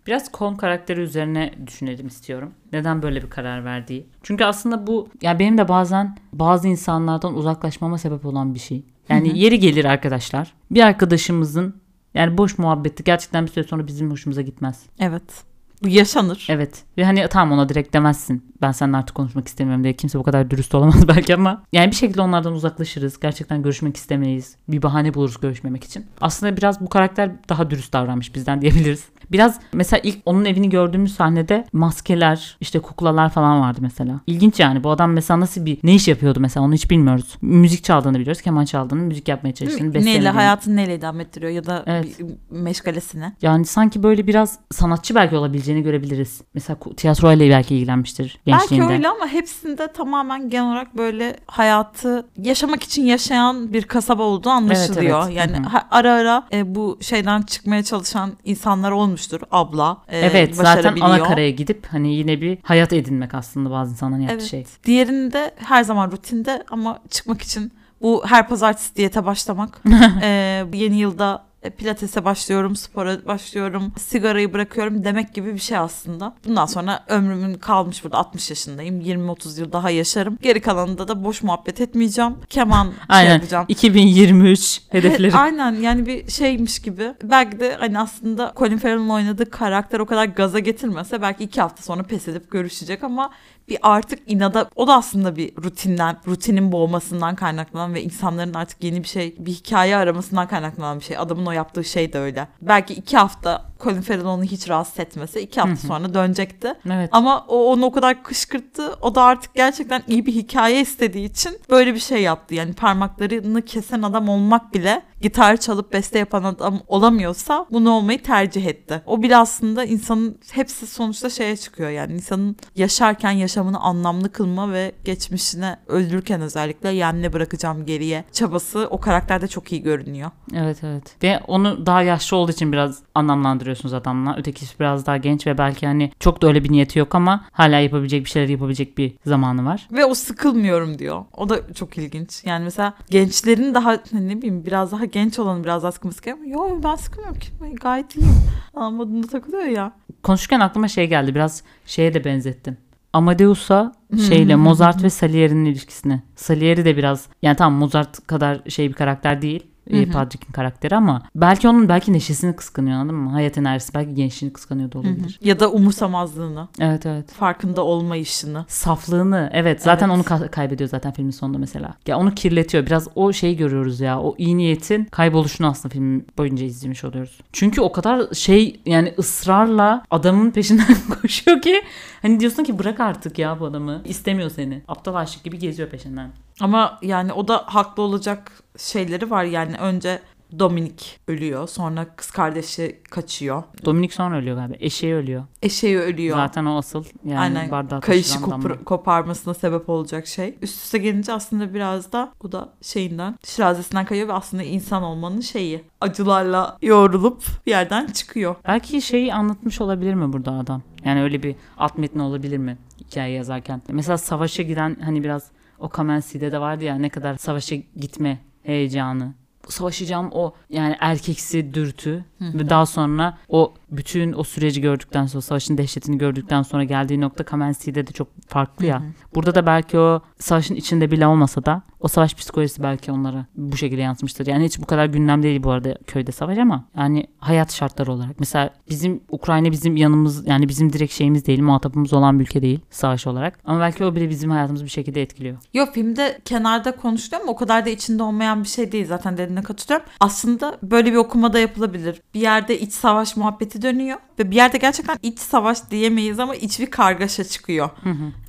Biraz 0.07 0.33
Kolm 0.33 0.57
karakteri 0.57 1.01
üzerine 1.01 1.55
düşünelim 1.67 2.07
istiyorum. 2.07 2.53
Neden 2.73 3.03
böyle 3.03 3.23
bir 3.23 3.31
karar 3.31 3.65
verdiği. 3.65 4.07
Çünkü 4.23 4.45
aslında 4.45 4.87
bu 4.87 5.09
ya 5.23 5.39
benim 5.39 5.59
de 5.59 5.69
bazen 5.69 6.17
bazı 6.33 6.69
insanlardan 6.69 7.35
uzaklaşmama 7.35 7.99
sebep 7.99 8.27
olan 8.27 8.55
bir 8.55 8.59
şey. 8.59 8.85
Yani 9.09 9.39
yeri 9.39 9.59
gelir 9.59 9.85
arkadaşlar. 9.85 10.53
Bir 10.71 10.83
arkadaşımızın 10.83 11.81
yani 12.15 12.39
boş 12.39 12.59
muhabbeti 12.59 13.05
gerçekten 13.05 13.47
bir 13.47 13.51
süre 13.51 13.65
sonra 13.65 13.87
bizim 13.87 14.11
hoşumuza 14.11 14.43
gitmez. 14.43 14.87
evet. 14.99 15.45
Bu 15.83 15.89
yaşanır. 15.89 16.47
Evet. 16.51 16.83
Ve 16.99 17.05
hani 17.05 17.27
tamam 17.31 17.59
ona 17.59 17.69
direkt 17.69 17.95
demezsin. 17.95 18.53
Ben 18.63 18.73
seninle 18.73 18.97
artık 18.97 19.17
konuşmak 19.17 19.49
istemiyorum 19.49 19.85
diye. 19.85 19.97
Kimse 19.97 20.19
bu 20.19 20.23
kadar 20.23 20.51
dürüst 20.51 20.75
olamaz 20.75 21.09
belki 21.09 21.35
ama. 21.35 21.63
Yani 21.73 21.91
bir 21.91 21.97
şekilde 21.97 22.23
onlardan 22.23 22.53
uzaklaşırız. 22.53 23.21
Gerçekten 23.21 23.63
görüşmek 23.63 23.97
istemeyiz. 23.97 24.57
Bir 24.69 24.83
bahane 24.83 25.15
buluruz 25.15 25.41
görüşmemek 25.41 25.85
için. 25.85 26.07
Aslında 26.21 26.57
biraz 26.57 26.81
bu 26.81 26.89
karakter 26.89 27.31
daha 27.49 27.71
dürüst 27.71 27.93
davranmış 27.93 28.35
bizden 28.35 28.61
diyebiliriz. 28.61 29.05
Biraz 29.33 29.61
mesela 29.73 30.01
ilk 30.05 30.19
onun 30.25 30.45
evini 30.45 30.71
gördüğümüz 30.71 31.15
sahnede 31.15 31.65
maskeler, 31.73 32.57
işte 32.61 32.79
kuklalar 32.79 33.29
falan 33.31 33.61
vardı 33.61 33.79
mesela. 33.83 34.21
İlginç 34.27 34.61
yani 34.61 34.85
bu 34.85 34.91
adam 34.91 35.13
mesela 35.13 35.41
nasıl 35.41 35.67
bir 35.67 35.79
ne 35.83 35.95
iş 35.95 36.09
yapıyordu 36.09 36.41
mesela 36.41 36.65
onu 36.67 36.75
hiç 36.75 36.91
bilmiyoruz. 36.91 37.35
Müzik 37.43 37.85
çaldığını 37.85 38.19
biliyoruz. 38.19 38.43
Keman 38.43 38.65
çaldığını, 38.65 39.03
müzik 39.03 39.29
yapmaya 39.29 39.55
çalıştığını, 39.55 39.83
Neyle 39.83 39.95
bestelediğini. 39.95 40.29
hayatını 40.29 40.77
neyle 40.77 40.95
idame 40.95 41.23
ettiriyor 41.23 41.53
ya 41.53 41.67
da 41.67 41.83
Evet. 41.87 42.19
meşgalesini. 42.51 43.33
Yani 43.43 43.65
sanki 43.65 44.03
böyle 44.03 44.27
biraz 44.27 44.59
sanatçı 44.73 45.15
belki 45.15 45.37
olabileceğini 45.37 45.83
görebiliriz. 45.83 46.41
Mesela 46.55 46.79
ku- 46.79 46.95
tiyatroyla 46.95 47.49
belki 47.51 47.75
ilgilenmiştir 47.77 48.39
gençliğinde. 48.47 48.85
Belki 48.85 48.95
öyle 48.99 49.09
ama 49.09 49.27
hepsinde 49.27 49.93
tamamen 49.93 50.51
genel 50.51 50.67
olarak 50.71 50.97
böyle 50.97 51.37
hayatı 51.47 52.27
yaşamak 52.37 52.83
için 52.83 53.03
yaşayan 53.03 53.73
bir 53.73 53.83
kasaba 53.83 54.23
olduğu 54.23 54.51
anlaşılıyor. 54.51 55.23
evet. 55.27 55.37
Yani 55.37 55.53
Hı 55.59 55.63
hı. 55.63 55.67
ha- 55.69 55.89
ara 55.91 56.13
ara 56.13 56.47
e, 56.53 56.75
bu 56.75 56.99
şeyden 57.01 57.43
çıkmaya 57.43 57.83
çalışan 57.83 58.31
insanlar 58.45 58.91
olmuştur. 59.19 59.41
Abla 59.51 60.03
e, 60.09 60.19
Evet 60.19 60.57
zaten 60.57 60.97
ana 61.01 61.23
karaya 61.23 61.51
gidip 61.51 61.87
hani 61.91 62.15
yine 62.15 62.41
bir 62.41 62.59
hayat 62.63 62.93
edinmek 62.93 63.35
aslında 63.35 63.71
bazı 63.71 63.91
insanların 63.93 64.21
yaptığı 64.21 64.35
Evet. 64.35 64.51
şey. 64.51 64.67
Diğerinde 64.85 65.55
her 65.57 65.83
zaman 65.83 66.11
rutinde 66.11 66.65
ama 66.71 66.99
çıkmak 67.11 67.43
için 67.43 67.73
bu 68.03 68.23
her 68.27 68.49
pazartesi 68.49 68.97
diyete 68.97 69.25
başlamak. 69.25 69.83
e, 70.23 70.65
yeni 70.73 70.97
yılda 70.97 71.48
e, 71.69 71.71
pilatese 71.71 72.25
başlıyorum, 72.25 72.77
spora 72.77 73.27
başlıyorum, 73.27 73.93
sigarayı 73.99 74.53
bırakıyorum 74.53 75.05
demek 75.05 75.35
gibi 75.35 75.55
bir 75.55 75.59
şey 75.59 75.79
aslında. 75.79 76.35
Bundan 76.47 76.67
sonra 76.67 77.05
ömrümün 77.09 77.55
kalmış 77.55 78.05
burada 78.05 78.19
60 78.19 78.51
yaşındayım. 78.51 79.01
20-30 79.01 79.61
yıl 79.61 79.73
daha 79.73 79.91
yaşarım. 79.91 80.39
Geri 80.43 80.61
kalanında 80.61 81.09
da 81.09 81.25
boş 81.25 81.43
muhabbet 81.43 81.81
etmeyeceğim. 81.81 82.35
Keman 82.49 82.85
şey 82.87 82.95
Aynen 83.09 83.35
yapacağım. 83.35 83.65
2023 83.69 84.81
hedefleri. 84.91 85.35
Aynen 85.35 85.73
yani 85.73 86.07
bir 86.07 86.31
şeymiş 86.31 86.79
gibi. 86.79 87.15
Belki 87.23 87.61
de 87.61 87.77
hani 87.81 87.99
aslında 87.99 88.53
Colin 88.57 88.79
Farrell'ın 88.79 89.09
oynadığı 89.09 89.51
karakter 89.51 90.01
o 90.01 90.07
kadar 90.07 90.25
gaza 90.25 90.59
getirmese 90.59 91.23
belki 91.23 91.45
iki 91.45 91.61
hafta 91.61 91.83
sonra 91.83 92.03
pes 92.03 92.29
edip 92.29 92.51
görüşecek 92.51 93.05
ama 93.05 93.31
bir 93.69 93.79
artık 93.83 94.19
inada 94.27 94.71
o 94.77 94.87
da 94.87 94.95
aslında 94.95 95.37
bir 95.37 95.57
rutinden, 95.57 96.17
rutinin 96.27 96.73
boğmasından 96.73 97.35
kaynaklanan 97.35 97.95
ve 97.95 98.03
insanların 98.03 98.55
artık 98.55 98.85
yeni 98.85 99.03
bir 99.03 99.09
şey, 99.09 99.37
bir 99.39 99.53
hikaye 99.53 99.97
aramasından 99.97 100.49
kaynaklanan 100.49 101.01
bir 101.01 101.05
şey. 101.05 101.19
Adamın 101.19 101.47
o 101.47 101.53
yaptığı 101.53 101.85
şey 101.85 102.13
de 102.13 102.19
öyle. 102.19 102.49
Belki 102.63 102.95
iki 102.95 103.17
hafta 103.17 103.65
Colin 103.81 104.01
Farrell 104.01 104.25
onu 104.25 104.43
hiç 104.43 104.69
rahatsız 104.69 105.01
etmese 105.01 105.43
iki 105.43 105.61
hafta 105.61 105.87
sonra 105.87 106.15
dönecekti. 106.15 106.75
Evet. 106.87 107.09
Ama 107.13 107.45
o 107.49 107.73
onu 107.73 107.85
o 107.85 107.93
kadar 107.93 108.23
kışkırttı. 108.23 108.95
O 109.03 109.15
da 109.15 109.23
artık 109.23 109.55
gerçekten 109.55 110.03
iyi 110.09 110.27
bir 110.27 110.33
hikaye 110.33 110.81
istediği 110.81 111.31
için 111.31 111.59
böyle 111.71 111.95
bir 111.95 111.99
şey 112.01 112.23
yaptı. 112.23 112.55
Yani 112.55 112.73
parmaklarını 112.73 113.63
kesen 113.63 114.03
adam 114.03 114.29
olmak 114.29 114.75
bile 114.75 115.03
gitar 115.21 115.57
çalıp 115.57 115.93
beste 115.93 116.19
yapan 116.19 116.45
adam 116.45 116.81
olamıyorsa 116.87 117.67
bunu 117.71 117.91
olmayı 117.91 118.23
tercih 118.23 118.67
etti. 118.67 119.03
O 119.07 119.23
bile 119.23 119.37
aslında 119.37 119.85
insanın 119.85 120.39
hepsi 120.53 120.87
sonuçta 120.87 121.31
şeye 121.31 121.57
çıkıyor. 121.57 121.91
Yani 121.91 122.13
insanın 122.13 122.57
yaşarken 122.77 123.31
yaşamını 123.31 123.81
anlamlı 123.81 124.33
kılma 124.33 124.73
ve 124.73 124.93
geçmişine 125.05 125.77
öldürürken 125.87 126.41
özellikle 126.41 126.89
yani 126.89 127.23
ne 127.23 127.33
bırakacağım 127.33 127.87
geriye 127.87 128.25
çabası 128.33 128.89
o 128.91 129.01
karakterde 129.01 129.49
çok 129.49 129.73
iyi 129.73 129.83
görünüyor. 129.83 130.31
Evet 130.55 130.85
evet. 130.85 131.23
Ve 131.23 131.41
onu 131.47 131.87
daha 131.87 132.03
yaşlı 132.03 132.37
olduğu 132.37 132.53
için 132.53 132.73
biraz 132.73 132.99
anlamlandırıyorsunuz 133.15 133.95
adamla. 133.95 134.37
Ötekisi 134.37 134.81
biraz 134.81 135.07
daha 135.07 135.17
genç 135.17 135.47
ve 135.47 135.59
belki 135.59 135.87
hani 135.87 136.13
çok 136.21 136.43
da 136.43 136.47
öyle 136.47 136.65
bir 136.65 136.73
niyeti 136.73 136.99
yok 136.99 137.15
ama 137.15 137.45
hala 137.53 137.79
yapabilecek 137.79 138.25
bir 138.25 138.31
şeyler 138.31 138.49
yapabilecek 138.49 138.99
bir 138.99 139.13
zamanı 139.27 139.65
var. 139.65 139.89
Ve 139.93 140.05
o 140.05 140.15
sıkılmıyorum 140.15 140.99
diyor. 140.99 141.25
O 141.37 141.49
da 141.49 141.75
çok 141.75 141.99
ilginç. 141.99 142.45
Yani 142.45 142.65
mesela 142.65 142.95
gençlerin 143.11 143.75
daha 143.75 143.93
ne 144.13 144.37
bileyim 144.37 144.67
biraz 144.67 144.93
daha 144.93 145.08
genç 145.13 145.39
olanı 145.39 145.65
biraz 145.65 145.83
daha 145.83 145.93
sıkılması 145.93 146.23
gerekiyor. 146.23 146.49
Yok 146.51 146.85
ben 146.85 146.95
sıkılmıyorum 146.95 147.41
ki. 147.41 147.49
Ben 147.63 147.75
gayet 147.75 148.17
iyiyim. 148.17 148.35
Anladığında 148.75 149.27
takılıyor 149.27 149.63
ya. 149.63 149.93
Konuşurken 150.23 150.61
aklıma 150.61 150.89
şey 150.89 151.09
geldi. 151.09 151.35
Biraz 151.35 151.63
şeye 151.87 152.15
de 152.15 152.25
benzettim. 152.25 152.77
Amadeus'a 153.13 153.93
şeyle 154.29 154.57
Mozart 154.57 155.03
ve 155.03 155.11
Salieri'nin 155.11 155.65
ilişkisine. 155.65 156.23
Salieri 156.37 156.85
de 156.85 156.97
biraz 156.97 157.29
yani 157.43 157.57
tamam 157.57 157.79
Mozart 157.79 158.27
kadar 158.27 158.61
şey 158.69 158.89
bir 158.89 158.95
karakter 158.95 159.43
değil. 159.43 159.67
E. 159.97 160.11
Patrick'in 160.11 160.53
karakteri 160.53 160.97
ama 160.97 161.23
belki 161.35 161.69
onun 161.69 161.89
belki 161.89 162.13
neşesini 162.13 162.57
kıskanıyor 162.57 162.97
anladın 162.99 163.17
mı? 163.19 163.31
Hayat 163.31 163.59
enerjisi 163.59 163.95
belki 163.95 164.15
gençliğini 164.15 164.53
kıskanıyor 164.53 164.93
da 164.93 164.99
olabilir. 164.99 165.39
Ya 165.43 165.61
da 165.61 165.71
umursamazlığını, 165.73 166.69
Evet 166.81 167.07
evet. 167.07 167.33
farkında 167.33 167.85
olmayışını. 167.85 168.65
Saflığını 168.69 169.51
evet 169.53 169.83
zaten 169.83 170.09
Evet. 170.09 170.17
onu 170.17 170.23
ka- 170.23 170.49
kaybediyor 170.51 170.91
zaten 170.91 171.13
filmin 171.13 171.31
sonunda 171.31 171.59
mesela. 171.59 171.95
Ya 172.07 172.19
onu 172.19 172.35
kirletiyor. 172.35 172.87
Biraz 172.87 173.09
o 173.15 173.33
şeyi 173.33 173.57
görüyoruz 173.57 174.01
ya. 174.01 174.21
O 174.21 174.35
iyi 174.39 174.57
niyetin 174.57 175.05
kayboluşunu 175.05 175.67
aslında 175.67 175.93
film 175.93 176.25
boyunca 176.39 176.65
izlemiş 176.65 177.05
oluyoruz. 177.05 177.41
Çünkü 177.53 177.81
o 177.81 177.93
kadar 177.93 178.35
şey 178.35 178.81
yani 178.87 179.15
ısrarla 179.19 180.05
adamın 180.11 180.51
peşinden 180.51 180.87
koşuyor 181.23 181.63
ki 181.63 181.83
hani 182.23 182.41
diyorsun 182.41 182.65
ki 182.65 182.79
bırak 182.79 183.01
artık 183.01 183.39
ya 183.39 183.61
bu 183.61 183.67
adamı. 183.67 184.03
İstemiyor 184.05 184.51
seni. 184.51 184.83
Aptal 184.89 185.15
aşık 185.15 185.45
gibi 185.45 185.59
geziyor 185.59 185.89
peşinden. 185.89 186.31
Ama 186.61 186.99
yani 187.03 187.33
o 187.33 187.49
da 187.49 187.63
haklı 187.67 188.03
olacak 188.03 188.53
şeyleri 188.79 189.31
var. 189.31 189.45
Yani 189.45 189.77
önce 189.77 190.21
Dominik 190.59 191.21
ölüyor. 191.29 191.69
Sonra 191.69 192.07
kız 192.17 192.31
kardeşi 192.31 193.01
kaçıyor. 193.11 193.63
Dominik 193.85 194.13
sonra 194.15 194.37
ölüyor 194.37 194.57
galiba. 194.57 194.77
Eşeği 194.81 195.15
ölüyor. 195.15 195.45
Eşeği 195.63 195.99
ölüyor. 195.99 196.37
Zaten 196.37 196.65
o 196.65 196.77
asıl 196.77 197.05
yani 197.25 197.39
Aynen. 197.39 197.71
bardağı 197.71 198.01
Kayışı 198.01 198.39
kopar- 198.39 198.85
koparmasına 198.85 199.55
sebep 199.55 199.89
olacak 199.89 200.27
şey. 200.27 200.55
Üst 200.63 200.85
üste 200.85 200.99
gelince 200.99 201.33
aslında 201.33 201.75
biraz 201.75 202.13
da 202.13 202.33
o 202.45 202.53
da 202.53 202.69
şeyinden, 202.83 203.37
şirazesinden 203.45 204.05
kayıyor 204.05 204.29
ve 204.29 204.33
aslında 204.33 204.63
insan 204.63 205.03
olmanın 205.03 205.41
şeyi. 205.41 205.85
Acılarla 206.01 206.77
yoğrulup 206.83 207.43
bir 207.67 207.71
yerden 207.71 208.07
çıkıyor. 208.07 208.55
Belki 208.69 209.03
şeyi 209.03 209.35
anlatmış 209.35 209.81
olabilir 209.81 210.15
mi 210.15 210.33
burada 210.33 210.53
adam? 210.53 210.83
Yani 211.05 211.23
öyle 211.23 211.43
bir 211.43 211.57
alt 211.79 211.99
metni 211.99 212.23
olabilir 212.23 212.59
mi 212.59 212.79
hikaye 213.01 213.33
yazarken? 213.35 213.83
Mesela 213.89 214.19
savaşa 214.19 214.63
giden 214.63 214.97
hani 215.05 215.25
biraz 215.25 215.51
o 215.79 215.89
Kamen 215.89 216.21
C'de 216.21 216.53
de 216.53 216.61
vardı 216.61 216.85
ya 216.85 216.95
ne 216.95 217.09
kadar 217.09 217.37
savaşa 217.37 217.77
gitme 217.97 218.39
heyecanı. 218.63 219.35
Savaşacağım 219.69 220.29
o 220.33 220.55
yani 220.71 220.97
erkeksi 221.01 221.75
dürtü 221.75 222.25
ve 222.41 222.69
daha 222.69 222.87
sonra 222.87 223.39
o 223.49 223.75
bütün 223.91 224.33
o 224.33 224.45
süreci 224.45 224.81
gördükten 224.81 225.27
sonra 225.27 225.43
savaşın 225.43 225.79
dehşetini 225.79 226.19
gördükten 226.19 226.63
sonra 226.63 226.85
geldiği 226.85 227.21
nokta 227.21 227.45
Kamen 227.45 227.73
C'de 227.73 228.07
de 228.07 228.13
çok 228.13 228.29
farklı 228.47 228.87
ya. 228.87 229.03
Burada 229.35 229.55
da 229.55 229.67
belki 229.67 229.99
o 229.99 230.23
savaşın 230.39 230.75
içinde 230.75 231.11
bile 231.11 231.27
olmasa 231.27 231.65
da 231.65 231.83
o 232.01 232.09
savaş 232.09 232.35
psikolojisi 232.35 232.83
belki 232.83 233.13
onlara 233.13 233.47
bu 233.57 233.77
şekilde 233.77 234.01
yansımıştır. 234.01 234.47
Yani 234.47 234.65
hiç 234.65 234.81
bu 234.81 234.87
kadar 234.87 235.07
gündem 235.07 235.43
değil 235.43 235.63
bu 235.63 235.71
arada 235.71 235.95
köyde 236.07 236.33
savaş 236.33 236.59
ama 236.59 236.85
yani 236.97 237.27
hayat 237.39 237.73
şartları 237.73 238.13
olarak. 238.13 238.41
Mesela 238.41 238.71
bizim 238.91 239.21
Ukrayna 239.29 239.73
bizim 239.73 239.97
yanımız 239.97 240.47
yani 240.47 240.69
bizim 240.69 240.93
direkt 240.93 241.13
şeyimiz 241.13 241.47
değil 241.47 241.63
muhatabımız 241.63 242.13
olan 242.13 242.39
bir 242.39 242.45
ülke 242.45 242.63
değil 242.63 242.81
savaş 242.91 243.27
olarak. 243.27 243.59
Ama 243.65 243.81
belki 243.81 244.05
o 244.05 244.15
bile 244.15 244.31
bizim 244.31 244.51
hayatımızı 244.51 244.85
bir 244.85 244.91
şekilde 244.91 245.23
etkiliyor. 245.23 245.57
Yok 245.75 245.95
filmde 245.95 246.39
kenarda 246.45 246.97
konuşuluyor 246.97 247.43
ama 247.43 247.53
o 247.53 247.57
kadar 247.57 247.87
da 247.87 247.91
içinde 247.91 248.23
olmayan 248.23 248.63
bir 248.63 248.69
şey 248.69 248.93
değil 248.93 249.07
zaten 249.07 249.39
dediğine 249.39 249.63
katılıyorum. 249.63 250.07
Aslında 250.21 250.79
böyle 250.83 251.13
bir 251.13 251.17
okumada 251.17 251.59
yapılabilir. 251.59 252.23
Bir 252.35 252.41
yerde 252.41 252.81
iç 252.81 252.93
savaş 252.93 253.37
muhabbeti 253.37 253.78
dönüyor 253.83 254.19
ve 254.39 254.51
bir 254.51 254.57
yerde 254.57 254.79
gerçekten 254.79 255.17
iç 255.23 255.39
savaş 255.39 255.91
diyemeyiz 255.91 256.39
ama 256.41 256.55
iç 256.55 256.81
bir 256.81 256.91
kargaşa 256.91 257.45
çıkıyor. 257.45 257.91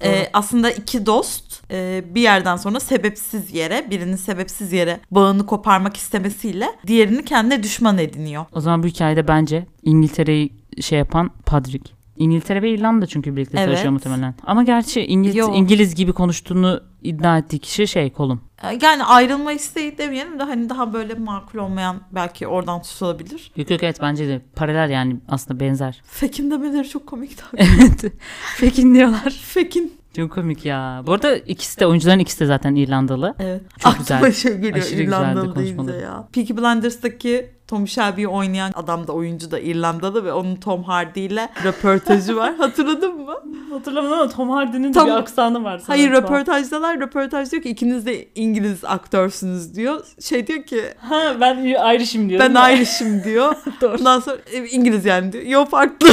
Ee, 0.03 0.29
aslında 0.33 0.71
iki 0.71 1.05
dost 1.05 1.71
e, 1.71 2.03
bir 2.15 2.21
yerden 2.21 2.55
sonra 2.55 2.79
sebepsiz 2.79 3.53
yere 3.53 3.87
birinin 3.91 4.15
sebepsiz 4.15 4.73
yere 4.73 4.99
bağını 5.11 5.45
koparmak 5.45 5.97
istemesiyle 5.97 6.69
diğerini 6.87 7.25
kendine 7.25 7.63
düşman 7.63 7.97
ediniyor. 7.97 8.45
O 8.53 8.61
zaman 8.61 8.83
bu 8.83 8.87
hikayede 8.87 9.27
bence 9.27 9.65
İngiltere'yi 9.83 10.53
şey 10.81 10.99
yapan 10.99 11.31
Patrick. 11.45 11.91
İngiltere 12.17 12.61
ve 12.61 12.71
İrlanda 12.71 13.05
çünkü 13.05 13.35
birlikte 13.35 13.57
Evet. 13.57 13.67
savaşıyor 13.67 13.93
muhtemelen. 13.93 14.35
Ama 14.43 14.63
gerçi 14.63 15.01
İngiliz, 15.01 15.35
Yo. 15.35 15.53
İngiliz 15.53 15.95
gibi 15.95 16.13
konuştuğunu 16.13 16.81
iddia 17.03 17.37
ettiği 17.37 17.59
kişi 17.59 17.87
şey 17.87 18.09
kolum. 18.13 18.41
Ee, 18.63 18.77
Yani 18.81 19.03
ayrılma 19.03 19.51
isteği 19.51 19.97
demeyelim 19.97 20.39
de 20.39 20.43
hani 20.43 20.69
daha 20.69 20.93
böyle 20.93 21.13
makul 21.13 21.59
olmayan 21.59 22.01
belki 22.11 22.47
oradan 22.47 22.81
tutulabilir. 22.81 23.51
Yok 23.55 23.69
yok 23.71 23.83
evet 23.83 23.97
bence 24.01 24.27
de 24.27 24.41
paralel 24.55 24.89
yani 24.89 25.15
aslında 25.27 25.59
benzer. 25.59 26.01
Fekin 26.05 26.51
demeleri 26.51 26.89
çok 26.89 27.07
komikti. 27.07 27.43
evet. 27.57 28.13
Fekin 28.55 28.95
diyorlar. 28.95 29.29
Fekin. 29.43 29.99
Çok 30.15 30.31
komik 30.31 30.65
ya. 30.65 31.03
Bu 31.07 31.13
arada 31.13 31.35
ikisi 31.37 31.79
de 31.79 31.85
oyuncuların 31.85 32.19
ikisi 32.19 32.39
de 32.39 32.45
zaten 32.45 32.75
İrlandalı. 32.75 33.35
Evet. 33.39 33.61
Çok 33.79 33.93
Aklıma 33.93 34.19
güzel. 34.27 34.33
şey 34.33 34.57
geliyor 34.57 34.85
Aşırı 34.85 35.01
İrlandalı 35.03 35.55
deyince 35.55 35.75
konuşmaları. 35.75 36.01
ya. 36.03 36.27
Peaky 36.33 36.53
Blinders'daki 36.53 37.51
Tom 37.69 37.87
Shelby'yi 37.87 38.27
oynayan 38.27 38.71
adam 38.75 39.07
da 39.07 39.11
oyuncu 39.13 39.51
da 39.51 39.59
İrlandalı 39.59 40.23
ve 40.25 40.33
onun 40.33 40.55
Tom 40.55 40.83
Hardy 40.83 41.25
ile 41.25 41.49
röportajı 41.63 42.35
var. 42.35 42.55
Hatırladın 42.57 43.15
mı? 43.21 43.33
Hatırlamadım 43.71 44.13
ama 44.19 44.29
Tom 44.29 44.49
Hardy'nin 44.49 44.93
Tom- 44.93 45.05
bir 45.05 45.11
aksanı 45.11 45.63
var. 45.63 45.81
Hayır 45.87 46.11
röportajdalar. 46.11 46.99
Röportaj 46.99 47.51
diyor 47.51 47.63
ki 47.63 47.69
ikiniz 47.69 48.05
de 48.05 48.27
İngiliz 48.35 48.85
aktörsünüz 48.85 49.75
diyor. 49.75 50.05
Şey 50.21 50.47
diyor 50.47 50.63
ki 50.63 50.81
Ha 50.99 51.35
ben 51.41 51.57
Irish'im 51.57 52.29
diyorum. 52.29 52.55
ben 52.55 52.75
Irish'im 52.77 53.23
diyor. 53.23 53.55
Doğru. 53.81 53.97
Ondan 53.99 54.19
sonra 54.19 54.37
"E, 54.51 54.65
İngiliz 54.67 55.05
yani 55.05 55.33
diyor. 55.33 55.43
Yok 55.43 55.69
farklı. 55.69 56.09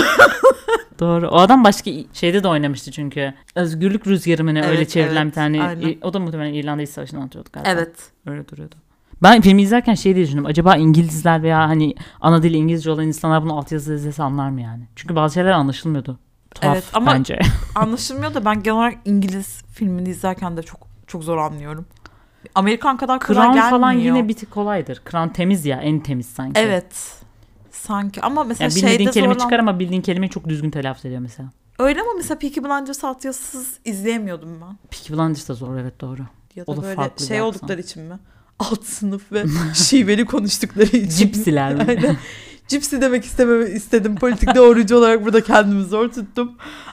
Doğru. 1.00 1.28
O 1.28 1.36
adam 1.38 1.64
başka 1.64 1.90
şeyde 2.12 2.42
de 2.42 2.48
oynamıştı 2.48 2.90
çünkü. 2.92 3.34
Özgürlük 3.54 4.06
Rüzgarı 4.06 4.44
mı 4.44 4.54
ne 4.54 4.62
öyle 4.66 4.76
Evet, 4.78 4.90
çevrilen 4.90 5.16
evet, 5.22 5.26
bir 5.30 5.34
tane. 5.34 5.62
aynen. 5.62 5.94
O 6.02 6.12
da 6.12 6.18
muhtemelen 6.18 6.52
İrlanda 6.54 6.82
İç 6.82 6.90
Savaşı'nı 6.90 7.20
anlatıyordu 7.20 7.48
galiba. 7.52 7.70
evet. 7.70 7.94
Öyle 8.26 8.48
duruyordu. 8.48 8.74
Ben 9.22 9.40
filmi 9.40 9.62
izlerken 9.62 9.94
şey 9.94 10.14
diye 10.14 10.26
düşündüm. 10.26 10.46
Acaba 10.46 10.76
İngilizler 10.76 11.42
veya 11.42 11.68
hani 11.68 11.94
ana 12.20 12.42
dili 12.42 12.56
İngilizce 12.56 12.90
olan 12.90 13.06
insanlar 13.06 13.42
bunu 13.42 13.58
altyazıda 13.58 13.94
izlese 13.94 14.22
anlar 14.22 14.50
mı 14.50 14.60
yani? 14.60 14.88
Çünkü 14.96 15.16
bazı 15.16 15.34
şeyler 15.34 15.50
anlaşılmıyordu. 15.50 16.18
Tuhaf 16.54 16.74
Evet, 16.74 16.84
ama- 16.92 17.12
bence. 17.14 17.38
Anlaşılmıyor 17.74 18.34
da 18.34 18.44
ben 18.44 18.62
genel 18.62 18.76
olarak 18.78 18.94
İngiliz 19.04 19.62
filmini 19.72 20.08
izlerken 20.08 20.56
de 20.56 20.62
çok 20.62 20.80
çok 21.06 21.24
zor 21.24 21.36
anlıyorum. 21.38 21.86
Amerikan 22.54 22.96
kadar 22.96 23.20
kolay 23.20 23.34
Crown 23.34 23.54
gelmiyor. 23.54 23.70
falan 23.70 23.92
yine 23.92 24.28
bir 24.28 24.34
tık 24.34 24.50
kolaydır. 24.50 25.02
Crown 25.10 25.28
temiz 25.28 25.66
ya 25.66 25.80
en 25.80 26.00
temiz 26.00 26.26
sanki. 26.26 26.60
Evet. 26.60 27.14
Sanki 27.70 28.20
ama 28.22 28.44
mesela 28.44 28.64
Yani 28.68 28.76
bilmediğin 28.76 28.98
şeyde 28.98 29.10
kelime 29.10 29.34
zorlan... 29.34 29.44
çıkar 29.44 29.58
ama 29.58 29.78
bildiğin 29.78 30.02
kelimeyi 30.02 30.30
çok 30.30 30.48
düzgün 30.48 30.70
telaffuz 30.70 31.04
ediyor 31.04 31.20
mesela. 31.20 31.50
Öyle 31.78 32.00
ama 32.00 32.10
mesela 32.16 32.38
Peaky 32.38 32.60
Blinders 32.60 33.04
altyazısız 33.04 33.78
izleyemiyordum 33.84 34.60
ben. 34.60 34.76
Peaky 34.90 35.12
Blinders 35.12 35.48
da 35.48 35.54
zor 35.54 35.76
evet 35.76 36.00
doğru. 36.00 36.22
Ya 36.54 36.64
O 36.66 36.72
da 36.72 36.76
da 36.76 36.82
böyle 36.82 36.96
farklı 36.96 37.26
şey 37.26 37.42
oldukları 37.42 37.80
için 37.80 38.02
mi? 38.02 38.14
Alt 38.58 38.84
sınıf 38.84 39.32
ve 39.32 39.44
şiveli 39.74 40.24
konuştukları 40.24 40.86
için. 40.96 41.08
Cipsiler 41.08 41.74
mi? 41.74 41.84
Aynen. 41.88 42.16
Cipsi 42.68 43.00
demek 43.00 43.24
istemem 43.24 43.76
istedim. 43.76 44.16
Politik 44.16 44.54
doğrucu 44.54 44.96
olarak 44.96 45.24
burada 45.24 45.40
kendimi 45.44 45.84
zor 45.84 46.08
tuttum. 46.12 46.52